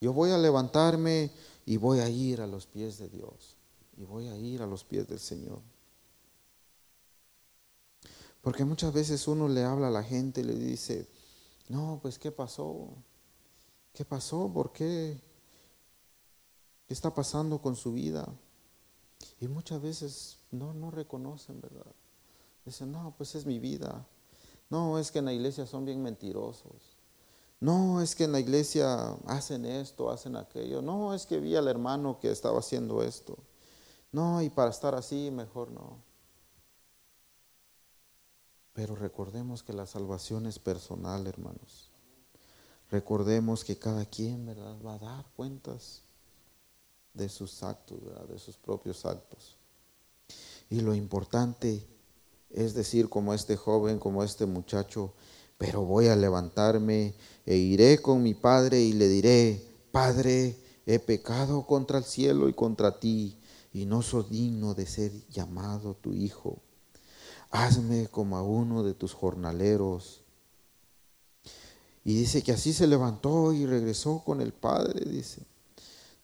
Yo 0.00 0.12
voy 0.12 0.32
a 0.32 0.38
levantarme 0.38 1.30
y 1.64 1.76
voy 1.76 2.00
a 2.00 2.08
ir 2.08 2.40
a 2.40 2.48
los 2.48 2.66
pies 2.66 2.98
de 2.98 3.08
Dios. 3.08 3.56
Y 3.96 4.02
voy 4.02 4.26
a 4.26 4.36
ir 4.36 4.60
a 4.60 4.66
los 4.66 4.82
pies 4.82 5.06
del 5.06 5.20
Señor. 5.20 5.60
Porque 8.40 8.64
muchas 8.64 8.92
veces 8.92 9.28
uno 9.28 9.46
le 9.46 9.62
habla 9.62 9.86
a 9.86 9.92
la 9.92 10.02
gente 10.02 10.40
y 10.40 10.44
le 10.44 10.56
dice, 10.56 11.08
no, 11.68 12.00
pues 12.02 12.18
¿qué 12.18 12.32
pasó? 12.32 12.88
¿Qué 13.92 14.04
pasó? 14.04 14.50
¿Por 14.52 14.72
qué? 14.72 15.22
¿Qué 16.88 16.92
está 16.92 17.14
pasando 17.14 17.62
con 17.62 17.76
su 17.76 17.92
vida? 17.92 18.34
Y 19.40 19.48
muchas 19.48 19.80
veces 19.80 20.38
no, 20.50 20.74
no 20.74 20.90
reconocen, 20.90 21.60
¿verdad? 21.60 21.92
Dicen, 22.64 22.92
no, 22.92 23.14
pues 23.16 23.34
es 23.34 23.46
mi 23.46 23.58
vida. 23.58 24.06
No, 24.70 24.98
es 24.98 25.10
que 25.12 25.18
en 25.18 25.26
la 25.26 25.32
iglesia 25.32 25.66
son 25.66 25.84
bien 25.84 26.02
mentirosos. 26.02 26.96
No, 27.60 28.00
es 28.00 28.14
que 28.14 28.24
en 28.24 28.32
la 28.32 28.40
iglesia 28.40 29.16
hacen 29.26 29.64
esto, 29.64 30.10
hacen 30.10 30.36
aquello. 30.36 30.82
No, 30.82 31.14
es 31.14 31.26
que 31.26 31.40
vi 31.40 31.56
al 31.56 31.68
hermano 31.68 32.18
que 32.20 32.30
estaba 32.30 32.58
haciendo 32.58 33.02
esto. 33.02 33.38
No, 34.12 34.42
y 34.42 34.50
para 34.50 34.70
estar 34.70 34.94
así, 34.94 35.30
mejor 35.30 35.70
no. 35.70 36.02
Pero 38.72 38.94
recordemos 38.96 39.62
que 39.62 39.72
la 39.72 39.86
salvación 39.86 40.46
es 40.46 40.58
personal, 40.58 41.26
hermanos. 41.26 41.90
Recordemos 42.90 43.64
que 43.64 43.78
cada 43.78 44.04
quien, 44.04 44.46
¿verdad?, 44.46 44.76
va 44.84 44.94
a 44.94 44.98
dar 44.98 45.26
cuentas 45.36 46.03
de 47.14 47.28
sus 47.28 47.62
actos, 47.62 47.98
de 48.28 48.38
sus 48.38 48.56
propios 48.56 49.06
actos. 49.06 49.56
Y 50.68 50.80
lo 50.80 50.94
importante 50.94 51.86
es 52.50 52.74
decir, 52.74 53.08
como 53.08 53.34
este 53.34 53.56
joven, 53.56 53.98
como 53.98 54.22
este 54.22 54.46
muchacho, 54.46 55.12
pero 55.58 55.82
voy 55.82 56.06
a 56.08 56.16
levantarme 56.16 57.14
e 57.46 57.56
iré 57.56 58.00
con 58.00 58.22
mi 58.22 58.34
padre 58.34 58.80
y 58.80 58.92
le 58.92 59.08
diré, 59.08 59.74
Padre, 59.90 60.56
he 60.86 60.98
pecado 60.98 61.66
contra 61.66 61.98
el 61.98 62.04
cielo 62.04 62.48
y 62.48 62.52
contra 62.52 62.98
ti, 62.98 63.38
y 63.72 63.86
no 63.86 64.02
soy 64.02 64.24
digno 64.30 64.74
de 64.74 64.86
ser 64.86 65.12
llamado 65.28 65.94
tu 65.94 66.12
hijo. 66.12 66.58
Hazme 67.50 68.08
como 68.08 68.36
a 68.36 68.42
uno 68.42 68.82
de 68.82 68.94
tus 68.94 69.14
jornaleros. 69.14 70.20
Y 72.04 72.14
dice 72.14 72.42
que 72.42 72.52
así 72.52 72.72
se 72.72 72.86
levantó 72.86 73.52
y 73.52 73.66
regresó 73.66 74.22
con 74.24 74.40
el 74.40 74.52
padre, 74.52 75.08
dice. 75.08 75.42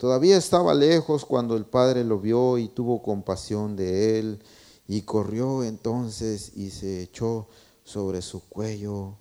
Todavía 0.01 0.39
estaba 0.39 0.73
lejos 0.73 1.27
cuando 1.27 1.59
el 1.59 1.67
padre 1.67 2.05
lo 2.05 2.19
vio 2.19 2.57
y 2.57 2.69
tuvo 2.69 3.03
compasión 3.03 3.77
de 3.77 4.19
él, 4.19 4.43
y 4.89 5.03
corrió 5.03 5.63
entonces 5.63 6.57
y 6.57 6.71
se 6.71 7.03
echó 7.03 7.49
sobre 7.85 8.23
su 8.23 8.49
cuello 8.49 9.19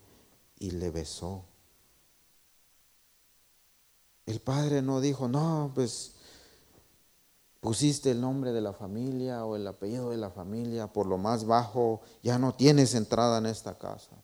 y 0.58 0.72
le 0.72 0.90
besó. 0.90 1.44
El 4.26 4.40
padre 4.40 4.82
no 4.82 5.02
dijo, 5.02 5.28
no, 5.28 5.70
pues 5.76 6.14
pusiste 7.60 8.12
el 8.12 8.22
nombre 8.22 8.54
de 8.54 8.62
la 8.62 8.72
familia 8.72 9.44
o 9.44 9.58
el 9.58 9.68
apellido 9.68 10.12
de 10.12 10.18
la 10.18 10.30
familia 10.30 10.88
por 10.88 11.08
lo 11.08 11.18
más 11.18 11.46
bajo, 11.46 12.00
ya 12.24 12.40
no 12.40 12.56
tienes 12.56 12.96
entrada 12.96 13.40
en 13.40 13.48
esta 13.48 13.78
casa. 13.78 14.16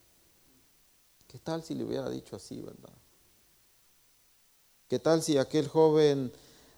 ¿Qué 1.27 1.37
tal 1.37 1.63
si 1.63 1.75
le 1.75 1.83
hubiera 1.83 2.09
dicho 2.09 2.37
así, 2.37 2.61
verdad? 2.61 2.93
¿Qué 4.87 4.99
tal 4.99 5.21
si 5.21 5.37
aquel 5.37 5.67
joven, 5.67 6.31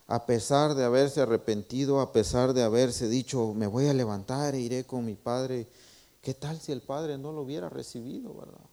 a 0.07 0.25
pesar 0.25 0.73
de 0.73 0.85
haberse 0.85 1.21
arrepentido, 1.21 1.99
a 1.99 2.13
pesar 2.13 2.53
de 2.53 2.63
haberse 2.63 3.09
dicho, 3.09 3.53
me 3.53 3.67
voy 3.67 3.87
a 3.87 3.93
levantar 3.93 4.55
e 4.55 4.61
iré 4.61 4.85
con 4.85 5.05
mi 5.05 5.15
padre, 5.15 5.67
qué 6.21 6.33
tal 6.33 6.59
si 6.59 6.71
el 6.71 6.81
padre 6.81 7.17
no 7.17 7.33
lo 7.33 7.41
hubiera 7.41 7.69
recibido, 7.69 8.33
verdad? 8.33 8.69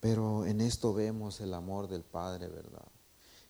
Pero 0.00 0.46
en 0.46 0.60
esto 0.60 0.94
vemos 0.94 1.40
el 1.40 1.54
amor 1.54 1.88
del 1.88 2.02
Padre, 2.04 2.46
¿verdad? 2.46 2.86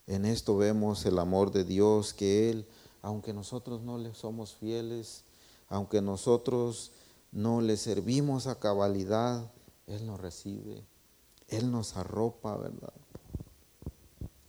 En 0.07 0.25
esto 0.25 0.57
vemos 0.57 1.05
el 1.05 1.19
amor 1.19 1.53
de 1.53 1.65
Dios, 1.65 2.15
que 2.15 2.49
Él, 2.51 2.67
aunque 3.03 3.35
nosotros 3.35 3.83
no 3.83 3.99
le 3.99 4.15
somos 4.15 4.55
fieles, 4.55 5.25
aunque 5.69 6.01
nosotros 6.01 6.93
no 7.31 7.61
le 7.61 7.77
servimos 7.77 8.47
a 8.47 8.59
cabalidad, 8.59 9.53
Él 9.87 10.07
nos 10.07 10.19
recibe, 10.19 10.87
Él 11.49 11.71
nos 11.71 11.99
arropa, 11.99 12.57
¿verdad? 12.57 12.98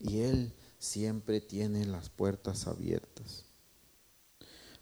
Y 0.10 0.22
Él 0.22 0.52
siempre 0.80 1.40
tiene 1.40 1.86
las 1.86 2.10
puertas 2.10 2.66
abiertas 2.66 3.44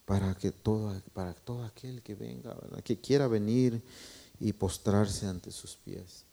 para 0.05 0.33
que 0.35 0.51
todo, 0.51 1.01
para 1.13 1.33
todo 1.33 1.65
aquel 1.65 2.01
que 2.01 2.15
venga, 2.15 2.53
¿verdad? 2.53 2.81
que 2.81 3.01
quiera 3.01 3.27
venir 3.27 3.83
y 4.39 4.53
postrarse 4.53 5.25
ante 5.25 5.51
sus 5.51 5.75
pies. 5.75 6.23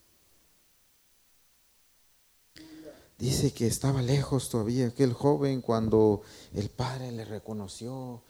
Dice 3.18 3.52
que 3.52 3.66
estaba 3.66 4.00
lejos 4.00 4.48
todavía 4.48 4.86
aquel 4.86 5.12
joven 5.12 5.60
cuando 5.60 6.22
el 6.52 6.70
padre 6.70 7.10
le 7.10 7.24
reconoció 7.24 8.22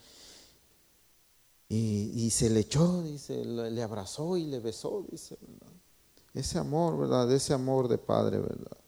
y, 1.69 2.31
se 2.31 2.49
le 2.49 2.61
echó, 2.61 3.03
dice, 3.03 3.45
le 3.45 3.83
abrazó 3.83 4.39
y 4.39 4.47
le 4.47 4.61
besó, 4.61 5.05
dice, 5.11 5.37
¿verdad? 5.43 5.73
Ese 6.33 6.59
amor, 6.59 6.97
¿verdad? 6.97 7.31
Ese 7.33 7.53
amor 7.53 7.89
de 7.89 7.99
padre, 7.99 8.39
¿verdad? 8.39 8.79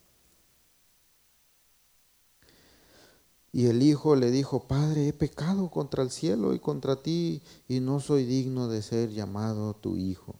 Y 3.56 3.68
el 3.68 3.82
hijo 3.82 4.16
le 4.16 4.30
dijo, 4.30 4.68
Padre, 4.68 5.08
he 5.08 5.12
pecado 5.14 5.70
contra 5.70 6.02
el 6.02 6.10
cielo 6.10 6.52
y 6.52 6.58
contra 6.58 6.96
ti 6.96 7.40
y 7.66 7.80
no 7.80 8.00
soy 8.00 8.26
digno 8.26 8.68
de 8.68 8.82
ser 8.82 9.08
llamado 9.08 9.72
tu 9.72 9.96
hijo. 9.96 10.34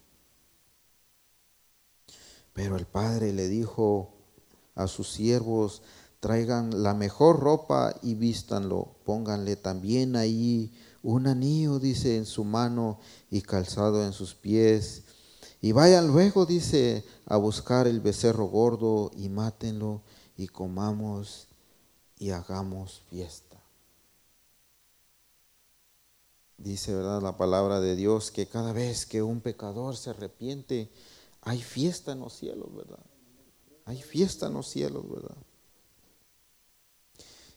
Pero 2.52 2.76
el 2.76 2.84
padre 2.84 3.32
le 3.32 3.48
dijo, 3.48 4.12
a 4.74 4.86
sus 4.86 5.10
siervos, 5.10 5.80
traigan 6.20 6.82
la 6.82 6.92
mejor 6.92 7.40
ropa 7.40 7.94
y 8.02 8.16
vístanlo, 8.16 8.96
pónganle 9.06 9.56
también 9.56 10.14
ahí 10.14 10.74
un 11.02 11.26
anillo, 11.26 11.78
dice, 11.78 12.18
en 12.18 12.26
su 12.26 12.44
mano 12.44 12.98
y 13.30 13.40
calzado 13.40 14.04
en 14.04 14.12
sus 14.12 14.34
pies. 14.34 15.04
Y 15.62 15.72
vayan 15.72 16.08
luego, 16.08 16.44
dice, 16.44 17.02
a 17.24 17.38
buscar 17.38 17.86
el 17.86 18.02
becerro 18.02 18.44
gordo 18.44 19.10
y 19.16 19.30
mátenlo 19.30 20.02
y 20.36 20.48
comamos 20.48 21.48
y 22.18 22.30
hagamos 22.30 23.02
fiesta. 23.10 23.56
Dice, 26.58 26.94
¿verdad? 26.94 27.20
La 27.20 27.36
palabra 27.36 27.80
de 27.80 27.96
Dios 27.96 28.30
que 28.30 28.46
cada 28.46 28.72
vez 28.72 29.04
que 29.04 29.22
un 29.22 29.40
pecador 29.40 29.96
se 29.96 30.10
arrepiente, 30.10 30.90
hay 31.42 31.62
fiesta 31.62 32.12
en 32.12 32.20
los 32.20 32.32
cielos, 32.32 32.74
¿verdad? 32.74 33.04
Hay 33.84 34.02
fiesta 34.02 34.46
en 34.46 34.54
los 34.54 34.68
cielos, 34.68 35.08
¿verdad? 35.08 35.36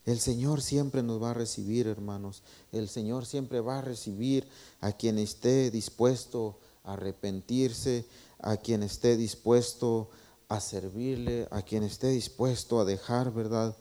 El 0.06 0.19
Señor 0.19 0.62
siempre 0.62 1.02
nos 1.04 1.22
va 1.22 1.32
a 1.32 1.34
recibir, 1.36 1.88
hermanos. 1.88 2.43
El 2.72 2.89
Señor 2.89 3.26
siempre 3.26 3.62
va 3.62 3.80
a 3.80 3.82
recibir 3.82 4.48
a 4.82 4.91
quien 4.91 5.17
esté 5.17 5.72
dispuesto 5.72 6.60
a 6.84 6.93
arrepentirse, 6.93 8.06
a 8.39 8.58
quien 8.58 8.84
esté 8.84 9.17
dispuesto 9.17 10.10
a 10.48 10.60
servirle, 10.60 11.48
a 11.52 11.62
quien 11.62 11.84
esté 11.84 12.10
dispuesto 12.10 12.80
a 12.80 12.86
dejar, 12.86 13.32
¿verdad? 13.32 13.76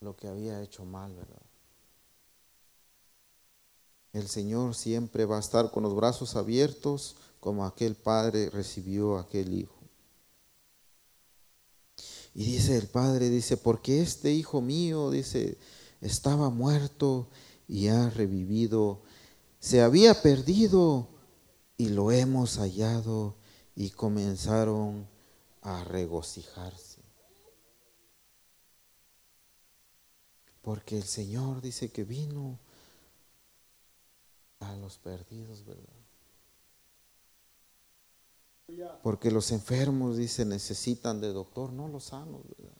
Lo 0.00 0.16
que 0.16 0.28
había 0.28 0.62
hecho 0.62 0.84
mal, 0.84 1.14
¿verdad? 1.14 1.42
El 4.12 4.28
Señor 4.28 4.74
siempre 4.74 5.24
va 5.24 5.36
a 5.36 5.40
estar 5.40 5.70
con 5.70 5.82
los 5.82 5.94
brazos 5.94 6.36
abiertos 6.36 7.16
como 7.40 7.64
aquel 7.64 7.94
padre 7.94 8.50
recibió 8.50 9.16
a 9.16 9.22
aquel 9.22 9.52
hijo. 9.52 9.78
Y 12.34 12.44
dice 12.44 12.76
el 12.76 12.86
padre, 12.86 13.30
dice, 13.30 13.56
porque 13.56 14.00
este 14.00 14.32
hijo 14.32 14.60
mío, 14.60 15.10
dice, 15.10 15.58
estaba 16.00 16.50
muerto 16.50 17.28
y 17.66 17.88
ha 17.88 18.10
revivido, 18.10 19.02
se 19.58 19.82
había 19.82 20.22
perdido 20.22 21.08
y 21.76 21.88
lo 21.88 22.12
hemos 22.12 22.58
hallado 22.58 23.34
y 23.74 23.90
comenzaron 23.90 25.06
a 25.62 25.84
regocijarse. 25.84 26.97
Porque 30.68 30.98
el 30.98 31.04
Señor 31.04 31.62
dice 31.62 31.90
que 31.90 32.04
vino 32.04 32.58
a 34.60 34.76
los 34.76 34.98
perdidos, 34.98 35.64
¿verdad? 35.64 35.82
Porque 39.02 39.30
los 39.30 39.50
enfermos, 39.50 40.18
dice, 40.18 40.44
necesitan 40.44 41.22
de 41.22 41.32
doctor, 41.32 41.72
no 41.72 41.88
los 41.88 42.04
sanos, 42.04 42.42
¿verdad? 42.58 42.76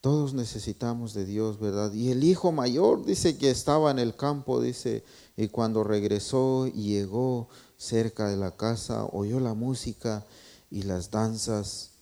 Todos 0.00 0.32
necesitamos 0.32 1.12
de 1.12 1.26
Dios, 1.26 1.60
¿verdad? 1.60 1.92
Y 1.92 2.10
el 2.10 2.24
hijo 2.24 2.50
mayor 2.50 3.04
dice 3.04 3.36
que 3.36 3.50
estaba 3.50 3.90
en 3.90 3.98
el 3.98 4.16
campo, 4.16 4.58
dice, 4.58 5.04
y 5.36 5.48
cuando 5.48 5.84
regresó 5.84 6.66
y 6.66 6.94
llegó 6.94 7.50
cerca 7.76 8.26
de 8.30 8.38
la 8.38 8.56
casa, 8.56 9.04
oyó 9.04 9.38
la 9.38 9.52
música 9.52 10.24
y 10.70 10.84
las 10.84 11.10
danzas. 11.10 11.97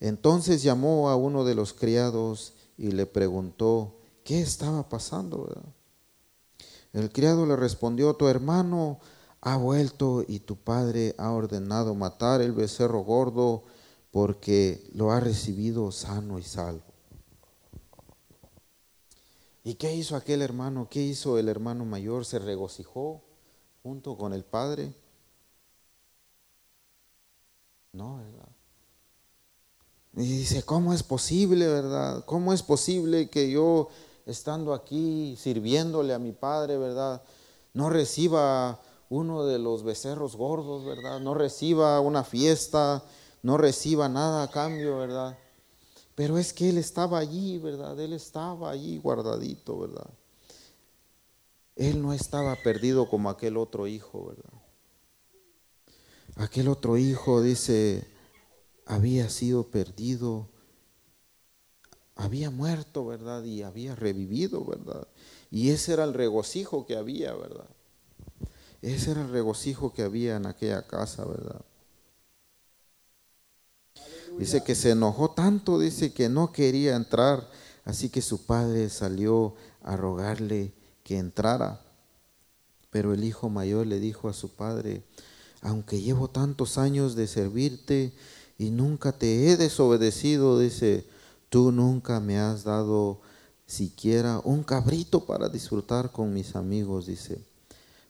Entonces 0.00 0.62
llamó 0.62 1.08
a 1.08 1.16
uno 1.16 1.44
de 1.44 1.54
los 1.54 1.72
criados 1.72 2.54
y 2.76 2.90
le 2.90 3.06
preguntó 3.06 3.96
qué 4.24 4.40
estaba 4.40 4.88
pasando. 4.88 5.48
El 6.92 7.10
criado 7.10 7.46
le 7.46 7.56
respondió, 7.56 8.14
tu 8.14 8.28
hermano 8.28 9.00
ha 9.40 9.56
vuelto 9.56 10.24
y 10.26 10.40
tu 10.40 10.56
padre 10.56 11.14
ha 11.18 11.30
ordenado 11.30 11.94
matar 11.94 12.40
el 12.40 12.52
becerro 12.52 13.00
gordo 13.00 13.64
porque 14.10 14.88
lo 14.92 15.12
ha 15.12 15.20
recibido 15.20 15.92
sano 15.92 16.38
y 16.38 16.42
salvo. 16.42 16.82
¿Y 19.62 19.74
qué 19.74 19.94
hizo 19.94 20.16
aquel 20.16 20.42
hermano? 20.42 20.88
¿Qué 20.88 21.02
hizo 21.02 21.38
el 21.38 21.48
hermano 21.48 21.84
mayor? 21.84 22.24
¿Se 22.24 22.38
regocijó 22.38 23.22
junto 23.82 24.16
con 24.16 24.32
el 24.32 24.44
padre? 24.44 24.94
No. 27.92 28.20
Y 30.16 30.22
dice, 30.22 30.62
¿cómo 30.62 30.94
es 30.94 31.02
posible, 31.02 31.68
verdad? 31.68 32.24
¿Cómo 32.24 32.54
es 32.54 32.62
posible 32.62 33.28
que 33.28 33.50
yo, 33.50 33.90
estando 34.24 34.72
aquí, 34.72 35.36
sirviéndole 35.38 36.14
a 36.14 36.18
mi 36.18 36.32
padre, 36.32 36.78
verdad, 36.78 37.22
no 37.74 37.90
reciba 37.90 38.80
uno 39.10 39.44
de 39.44 39.58
los 39.58 39.82
becerros 39.82 40.34
gordos, 40.34 40.86
verdad? 40.86 41.20
No 41.20 41.34
reciba 41.34 42.00
una 42.00 42.24
fiesta, 42.24 43.04
no 43.42 43.58
reciba 43.58 44.08
nada 44.08 44.44
a 44.44 44.50
cambio, 44.50 44.96
verdad? 44.96 45.36
Pero 46.14 46.38
es 46.38 46.54
que 46.54 46.70
Él 46.70 46.78
estaba 46.78 47.18
allí, 47.18 47.58
¿verdad? 47.58 48.00
Él 48.00 48.14
estaba 48.14 48.70
allí 48.70 48.96
guardadito, 48.96 49.78
¿verdad? 49.78 50.08
Él 51.76 52.00
no 52.00 52.14
estaba 52.14 52.56
perdido 52.56 53.06
como 53.06 53.28
aquel 53.28 53.58
otro 53.58 53.86
hijo, 53.86 54.28
¿verdad? 54.28 54.62
Aquel 56.36 56.68
otro 56.68 56.96
hijo, 56.96 57.42
dice, 57.42 58.15
había 58.86 59.28
sido 59.28 59.64
perdido, 59.68 60.48
había 62.14 62.50
muerto, 62.50 63.04
¿verdad? 63.04 63.44
Y 63.44 63.62
había 63.62 63.94
revivido, 63.94 64.64
¿verdad? 64.64 65.06
Y 65.50 65.70
ese 65.70 65.92
era 65.92 66.04
el 66.04 66.14
regocijo 66.14 66.86
que 66.86 66.96
había, 66.96 67.34
¿verdad? 67.34 67.68
Ese 68.80 69.10
era 69.10 69.22
el 69.22 69.30
regocijo 69.30 69.92
que 69.92 70.02
había 70.02 70.36
en 70.36 70.46
aquella 70.46 70.86
casa, 70.86 71.24
¿verdad? 71.24 71.60
Dice 74.38 74.62
que 74.62 74.74
se 74.74 74.90
enojó 74.90 75.30
tanto, 75.30 75.78
dice 75.78 76.12
que 76.12 76.28
no 76.28 76.52
quería 76.52 76.94
entrar, 76.94 77.48
así 77.84 78.08
que 78.08 78.22
su 78.22 78.44
padre 78.44 78.88
salió 78.90 79.54
a 79.82 79.96
rogarle 79.96 80.72
que 81.02 81.18
entrara. 81.18 81.80
Pero 82.90 83.14
el 83.14 83.24
hijo 83.24 83.48
mayor 83.48 83.86
le 83.86 83.98
dijo 83.98 84.28
a 84.28 84.34
su 84.34 84.50
padre, 84.54 85.02
aunque 85.62 86.00
llevo 86.00 86.28
tantos 86.28 86.78
años 86.78 87.14
de 87.16 87.26
servirte 87.26 88.12
y 88.58 88.70
nunca 88.70 89.12
te 89.12 89.50
he 89.50 89.56
desobedecido, 89.56 90.58
dice, 90.58 91.06
tú 91.48 91.72
nunca 91.72 92.20
me 92.20 92.38
has 92.38 92.64
dado 92.64 93.20
siquiera 93.66 94.40
un 94.44 94.62
cabrito 94.62 95.26
para 95.26 95.48
disfrutar 95.48 96.10
con 96.10 96.32
mis 96.32 96.56
amigos, 96.56 97.06
dice. 97.06 97.44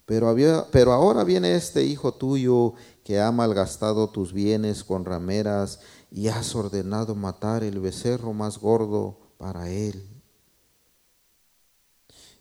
Pero, 0.05 0.29
había, 0.29 0.65
pero 0.71 0.93
ahora 0.93 1.25
viene 1.25 1.55
este 1.55 1.83
hijo 1.83 2.13
tuyo 2.13 2.73
que 3.03 3.19
ha 3.19 3.31
malgastado 3.31 4.09
tus 4.09 4.31
bienes 4.31 4.83
con 4.83 5.03
rameras 5.03 5.79
y 6.11 6.29
has 6.29 6.55
ordenado 6.55 7.13
matar 7.13 7.63
el 7.63 7.79
becerro 7.79 8.31
más 8.31 8.57
gordo 8.57 9.17
para 9.37 9.69
él. 9.69 10.01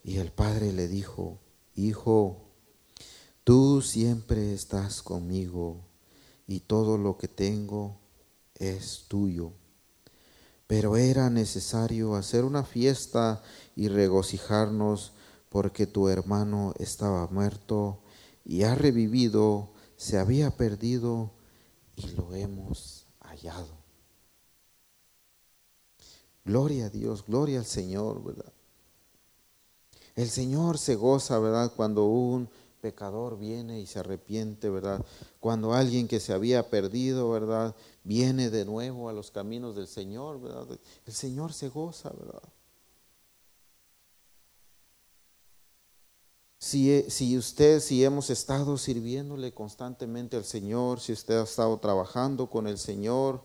Y 0.05 0.19
el 0.19 0.31
padre 0.31 0.73
le 0.73 0.87
dijo, 0.87 1.39
Hijo, 1.75 2.37
tú 3.43 3.83
siempre 3.83 4.55
estás 4.55 5.03
conmigo 5.03 5.86
y 6.47 6.61
todo 6.61 6.99
lo 6.99 7.19
que 7.19 7.29
tengo 7.29 7.99
es 8.55 9.05
tuyo. 9.09 9.53
Pero 10.67 10.97
era 10.97 11.31
necesario 11.31 12.17
hacer 12.17 12.45
una 12.45 12.65
fiesta 12.65 13.43
y 13.75 13.89
regocijarnos 13.89 15.13
porque 15.49 15.87
tu 15.87 16.09
hermano 16.09 16.75
estaba 16.79 17.27
muerto 17.29 18.01
y 18.45 18.63
ha 18.65 18.75
revivido, 18.75 19.73
se 19.97 20.19
había 20.19 20.57
perdido 20.57 21.31
y 21.97 22.09
lo 22.11 22.35
hemos 22.35 23.07
Gloria 26.45 26.87
a 26.87 26.91
Dios, 26.91 27.25
gloria 27.27 27.59
al 27.59 27.67
Señor, 27.67 28.23
¿verdad? 28.23 28.53
El 30.15 30.31
Señor 30.31 30.79
se 30.79 30.95
goza, 30.95 31.39
¿verdad? 31.39 31.73
Cuando 31.75 32.05
un 32.07 32.49
pecador 32.81 33.39
viene 33.39 33.81
y 33.81 33.87
se 33.87 33.99
arrepiente, 33.99 34.71
¿verdad? 34.71 35.05
Cuando 35.41 35.73
alguien 35.73 36.09
que 36.09 36.21
se 36.21 36.33
había 36.33 36.69
perdido, 36.71 37.31
¿verdad? 37.31 37.75
Viene 38.05 38.51
de 38.51 38.65
nuevo 38.65 39.09
a 39.09 39.13
los 39.13 39.31
caminos 39.31 39.77
del 39.77 39.87
Señor, 39.87 40.41
¿verdad? 40.41 40.79
El 41.07 41.13
Señor 41.13 41.53
se 41.53 41.69
goza, 41.69 42.11
¿verdad? 42.11 42.43
Si, 46.59 47.05
si, 47.11 47.39
usted, 47.39 47.81
si 47.81 48.05
hemos 48.05 48.29
estado 48.29 48.77
sirviéndole 48.77 49.55
constantemente 49.55 50.37
al 50.37 50.45
Señor, 50.45 51.01
si 51.01 51.13
usted 51.13 51.39
ha 51.39 51.45
estado 51.45 51.79
trabajando 51.79 52.51
con 52.51 52.67
el 52.67 52.79
Señor, 52.79 53.43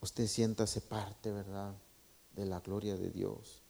usted 0.00 0.26
siéntase 0.26 0.80
parte, 0.82 1.32
¿verdad?, 1.32 1.74
de 2.36 2.44
la 2.44 2.60
gloria 2.60 2.96
de 2.96 3.10
Dios. 3.10 3.63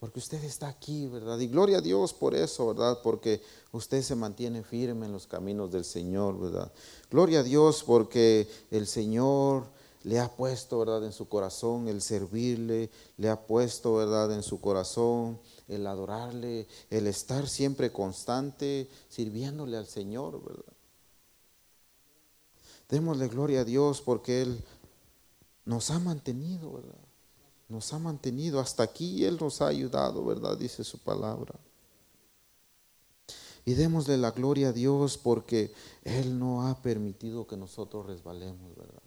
Porque 0.00 0.18
usted 0.18 0.42
está 0.44 0.66
aquí, 0.66 1.06
¿verdad? 1.08 1.38
Y 1.38 1.46
gloria 1.46 1.78
a 1.78 1.82
Dios 1.82 2.14
por 2.14 2.34
eso, 2.34 2.68
¿verdad? 2.68 3.00
Porque 3.02 3.42
usted 3.70 4.00
se 4.00 4.16
mantiene 4.16 4.62
firme 4.62 5.04
en 5.04 5.12
los 5.12 5.26
caminos 5.26 5.70
del 5.70 5.84
Señor, 5.84 6.40
¿verdad? 6.40 6.72
Gloria 7.10 7.40
a 7.40 7.42
Dios 7.42 7.84
porque 7.84 8.48
el 8.70 8.86
Señor 8.86 9.66
le 10.04 10.18
ha 10.18 10.34
puesto, 10.34 10.78
¿verdad?, 10.78 11.04
en 11.04 11.12
su 11.12 11.28
corazón 11.28 11.86
el 11.86 12.00
servirle, 12.00 12.88
le 13.18 13.28
ha 13.28 13.46
puesto, 13.46 13.96
¿verdad?, 13.96 14.32
en 14.32 14.42
su 14.42 14.58
corazón 14.58 15.38
el 15.68 15.86
adorarle, 15.86 16.66
el 16.88 17.06
estar 17.06 17.46
siempre 17.46 17.92
constante 17.92 18.88
sirviéndole 19.10 19.76
al 19.76 19.86
Señor, 19.86 20.42
¿verdad? 20.42 20.72
Démosle 22.88 23.28
gloria 23.28 23.60
a 23.60 23.64
Dios 23.64 24.00
porque 24.00 24.40
Él 24.40 24.64
nos 25.66 25.90
ha 25.90 25.98
mantenido, 25.98 26.72
¿verdad? 26.72 27.09
Nos 27.70 27.92
ha 27.94 27.98
mantenido. 27.98 28.60
Hasta 28.60 28.82
aquí 28.82 29.24
Él 29.24 29.38
nos 29.40 29.62
ha 29.62 29.68
ayudado, 29.68 30.22
¿verdad? 30.24 30.58
Dice 30.58 30.84
su 30.84 30.98
palabra. 30.98 31.54
Y 33.64 33.72
démosle 33.72 34.18
la 34.18 34.32
gloria 34.32 34.68
a 34.68 34.72
Dios 34.72 35.16
porque 35.16 35.72
Él 36.04 36.38
no 36.38 36.66
ha 36.66 36.82
permitido 36.82 37.46
que 37.46 37.56
nosotros 37.56 38.06
resbalemos, 38.06 38.76
¿verdad? 38.76 39.02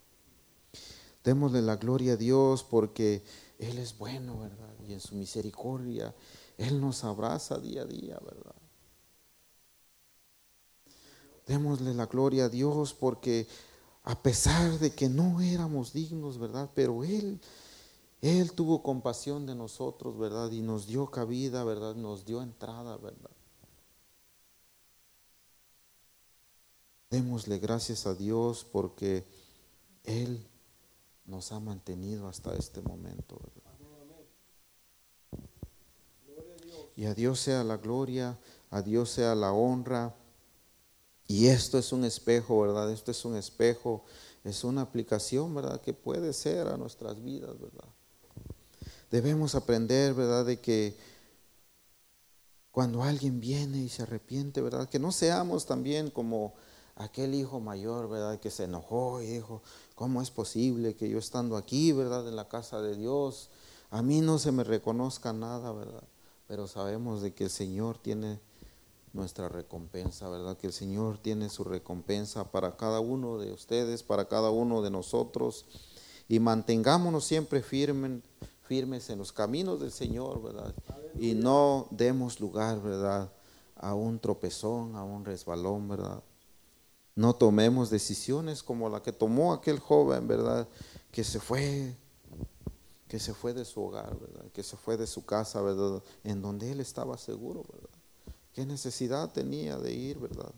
Démosle 1.24 1.62
la 1.62 1.76
gloria 1.76 2.14
a 2.14 2.18
Dios 2.18 2.64
porque 2.64 3.24
Él 3.60 3.78
es 3.78 3.96
bueno, 3.98 4.40
¿verdad? 4.40 4.74
Y 4.88 4.94
en 4.94 5.00
su 5.00 5.16
misericordia 5.16 6.16
él 6.58 6.80
nos 6.80 7.04
abraza 7.04 7.58
día 7.58 7.82
a 7.82 7.86
día, 7.86 8.20
¿verdad? 8.24 8.56
Démosle 11.48 11.94
la 11.94 12.06
gloria 12.06 12.46
a 12.46 12.50
Dios 12.50 12.94
porque 12.94 13.48
a 14.04 14.22
pesar 14.22 14.80
de 14.80 14.92
que 14.94 15.10
no 15.10 15.42
éramos 15.42 15.94
dignos, 15.94 16.38
¿verdad? 16.38 16.70
Pero 16.74 17.04
Él, 17.04 17.40
Él 18.24 18.54
tuvo 18.54 18.82
compasión 18.82 19.46
de 19.46 19.54
nosotros, 19.54 20.18
¿verdad? 20.18 20.50
Y 20.52 20.62
nos 20.62 20.88
dio 20.88 21.12
cabida, 21.12 21.66
¿verdad? 21.66 21.94
Nos 21.94 22.24
dio 22.24 22.42
entrada, 22.42 22.96
¿verdad? 22.96 23.30
Démosle 27.10 27.60
gracias 27.60 28.08
a 28.08 28.16
Dios 28.16 28.64
porque 28.64 29.26
Él 30.06 30.48
nos 31.26 31.52
ha 31.52 31.60
mantenido 31.60 32.30
hasta 32.30 32.56
este 32.56 32.82
momento, 32.82 33.42
¿verdad? 33.44 33.74
Y 36.96 37.04
a 37.04 37.14
Dios 37.14 37.42
sea 37.42 37.66
la 37.66 37.76
gloria, 37.76 38.40
a 38.70 38.82
Dios 38.82 39.10
sea 39.10 39.36
la 39.36 39.52
honra. 39.52 40.16
Y 41.28 41.48
esto 41.48 41.78
es 41.78 41.92
un 41.92 42.06
espejo, 42.06 42.62
¿verdad? 42.62 42.90
Esto 42.90 43.12
es 43.12 43.26
un 43.26 43.36
espejo, 43.36 44.06
es 44.46 44.64
una 44.64 44.80
aplicación, 44.80 45.54
¿verdad? 45.54 45.82
Que 45.82 45.92
puede 45.94 46.32
ser 46.32 46.70
a 46.70 46.78
nuestras 46.78 47.22
vidas, 47.22 47.60
¿verdad? 47.60 47.90
Debemos 49.14 49.54
aprender, 49.54 50.16
¿verdad? 50.16 50.44
De 50.44 50.60
que 50.60 50.98
cuando 52.72 53.04
alguien 53.04 53.40
viene 53.40 53.78
y 53.78 53.90
se 53.90 54.02
arrepiente, 54.02 54.60
¿verdad? 54.60 54.90
Que 54.90 54.98
no 54.98 55.12
seamos 55.12 55.68
también 55.68 56.10
como 56.10 56.56
aquel 56.96 57.36
hijo 57.36 57.60
mayor, 57.60 58.10
¿verdad? 58.10 58.40
Que 58.40 58.50
se 58.50 58.64
enojó 58.64 59.22
y 59.22 59.28
dijo, 59.28 59.62
¿cómo 59.94 60.24
es 60.24 60.32
posible 60.32 60.96
que 60.96 61.08
yo 61.10 61.20
estando 61.20 61.58
aquí, 61.58 61.92
¿verdad? 61.92 62.28
En 62.28 62.36
la 62.36 62.50
casa 62.50 62.82
de 62.82 62.96
Dios, 62.96 63.52
a 63.92 64.02
mí 64.02 64.22
no 64.22 64.40
se 64.40 64.52
me 64.52 64.64
reconozca 64.64 65.32
nada, 65.32 65.72
¿verdad? 65.72 66.08
pero 66.48 66.68
sabemos 66.68 67.22
de 67.22 67.36
que 67.36 67.44
el 67.44 67.50
Señor 67.52 68.00
tiene 68.00 68.40
nuestra 69.14 69.48
recompensa, 69.48 70.28
¿verdad? 70.28 70.58
Que 70.58 70.68
el 70.68 70.74
Señor 70.74 71.20
tiene 71.20 71.50
su 71.50 71.64
recompensa 71.64 72.52
para 72.52 72.78
cada 72.78 73.00
uno 73.00 73.38
de 73.38 73.52
ustedes, 73.52 74.02
para 74.02 74.28
cada 74.28 74.50
uno 74.50 74.82
de 74.82 74.90
nosotros. 74.90 75.66
y 76.30 76.40
mantengámonos 76.40 77.26
siempre 77.26 77.62
firmes, 77.62 78.24
firmes 78.74 79.08
en 79.12 79.20
los 79.20 79.32
caminos 79.32 79.80
del 79.80 79.92
Señor, 79.92 80.42
¿verdad? 80.42 80.74
Y 81.20 81.36
no 81.36 81.86
demos 81.92 82.40
lugar, 82.40 82.82
¿verdad? 82.82 83.32
A 83.76 83.94
un 83.94 84.18
tropezón, 84.18 84.96
a 84.96 85.04
un 85.04 85.24
resbalón, 85.24 85.88
¿verdad? 85.88 86.24
No 87.14 87.36
tomemos 87.36 87.92
decisiones 87.92 88.64
como 88.64 88.90
la 88.90 89.04
que 89.04 89.12
tomó 89.12 89.54
aquel 89.54 89.78
joven, 89.78 90.28
¿verdad? 90.28 90.68
Que 91.12 91.24
se 91.24 91.40
fue, 91.40 91.96
que 93.08 93.20
se 93.20 93.36
fue 93.36 93.54
de 93.54 93.64
su 93.64 93.80
hogar, 93.80 94.20
¿verdad? 94.20 94.46
Que 94.52 94.64
se 94.64 94.76
fue 94.76 94.98
de 94.98 95.06
su 95.06 95.24
casa, 95.24 95.62
¿verdad? 95.62 96.02
En 96.24 96.42
donde 96.42 96.72
él 96.72 96.80
estaba 96.80 97.16
seguro, 97.20 97.64
¿verdad? 97.72 97.96
¿Qué 98.54 98.66
necesidad 98.66 99.32
tenía 99.32 99.78
de 99.78 99.94
ir, 99.94 100.18
verdad? 100.18 100.52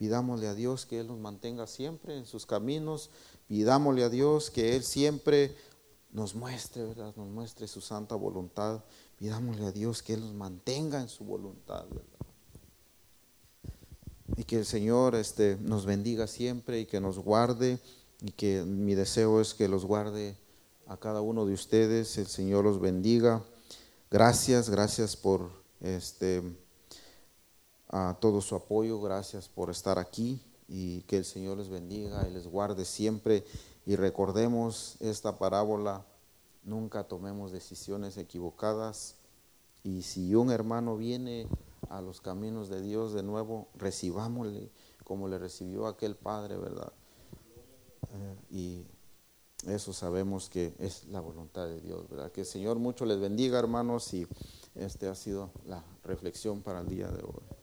Pidámosle 0.00 0.48
a 0.48 0.54
Dios 0.54 0.86
que 0.86 0.98
Él 0.98 1.08
nos 1.08 1.18
mantenga 1.18 1.66
siempre 1.66 2.16
en 2.16 2.24
sus 2.24 2.46
caminos. 2.46 3.10
Pidámosle 3.48 4.02
a 4.02 4.08
Dios 4.08 4.50
que 4.50 4.74
Él 4.74 4.82
siempre 4.82 5.54
nos 6.12 6.34
muestre, 6.34 6.84
¿verdad? 6.84 7.14
Nos 7.16 7.28
muestre 7.28 7.66
su 7.66 7.80
santa 7.80 8.14
voluntad. 8.14 8.82
Pidámosle 9.18 9.66
a 9.66 9.72
Dios 9.72 10.02
que 10.02 10.14
Él 10.14 10.20
nos 10.20 10.34
mantenga 10.34 11.00
en 11.00 11.08
su 11.08 11.24
voluntad, 11.24 11.84
¿verdad? 11.88 12.26
Y 14.36 14.44
que 14.44 14.58
el 14.58 14.66
Señor 14.66 15.14
este, 15.14 15.56
nos 15.60 15.84
bendiga 15.86 16.26
siempre 16.26 16.80
y 16.80 16.86
que 16.86 17.00
nos 17.00 17.18
guarde. 17.18 17.78
Y 18.22 18.32
que 18.32 18.62
mi 18.62 18.94
deseo 18.94 19.40
es 19.40 19.54
que 19.54 19.68
los 19.68 19.84
guarde 19.84 20.36
a 20.86 20.96
cada 20.96 21.20
uno 21.20 21.46
de 21.46 21.54
ustedes. 21.54 22.18
El 22.18 22.26
Señor 22.26 22.64
los 22.64 22.80
bendiga. 22.80 23.42
Gracias, 24.10 24.68
gracias 24.68 25.16
por 25.16 25.50
este 25.80 26.42
a 27.90 28.16
todo 28.20 28.40
su 28.40 28.54
apoyo, 28.54 29.00
gracias 29.00 29.48
por 29.48 29.68
estar 29.70 29.98
aquí 29.98 30.40
y 30.68 31.00
que 31.02 31.16
el 31.16 31.24
Señor 31.24 31.58
les 31.58 31.68
bendiga 31.68 32.26
y 32.28 32.32
les 32.32 32.46
guarde 32.46 32.84
siempre 32.84 33.44
y 33.86 33.96
recordemos 33.96 34.96
esta 35.00 35.38
parábola, 35.38 36.04
nunca 36.62 37.04
tomemos 37.04 37.52
decisiones 37.52 38.16
equivocadas 38.16 39.16
y 39.82 40.02
si 40.02 40.34
un 40.34 40.50
hermano 40.50 40.96
viene 40.96 41.48
a 41.88 42.00
los 42.00 42.20
caminos 42.20 42.68
de 42.68 42.82
Dios 42.82 43.12
de 43.12 43.22
nuevo, 43.22 43.68
recibámosle 43.74 44.70
como 45.04 45.26
le 45.26 45.38
recibió 45.38 45.86
aquel 45.86 46.14
padre, 46.14 46.56
¿verdad? 46.56 46.92
Eh, 48.12 48.36
y 48.50 48.86
eso 49.66 49.92
sabemos 49.92 50.48
que 50.48 50.74
es 50.78 51.04
la 51.08 51.20
voluntad 51.20 51.66
de 51.66 51.80
Dios, 51.80 52.08
¿verdad? 52.08 52.30
Que 52.30 52.42
el 52.42 52.46
Señor 52.46 52.78
mucho 52.78 53.04
les 53.04 53.18
bendiga, 53.18 53.58
hermanos, 53.58 54.12
y 54.14 54.26
este 54.74 55.08
ha 55.08 55.14
sido 55.14 55.50
la 55.66 55.84
reflexión 56.04 56.62
para 56.62 56.80
el 56.80 56.88
día 56.88 57.08
de 57.08 57.22
hoy. 57.22 57.59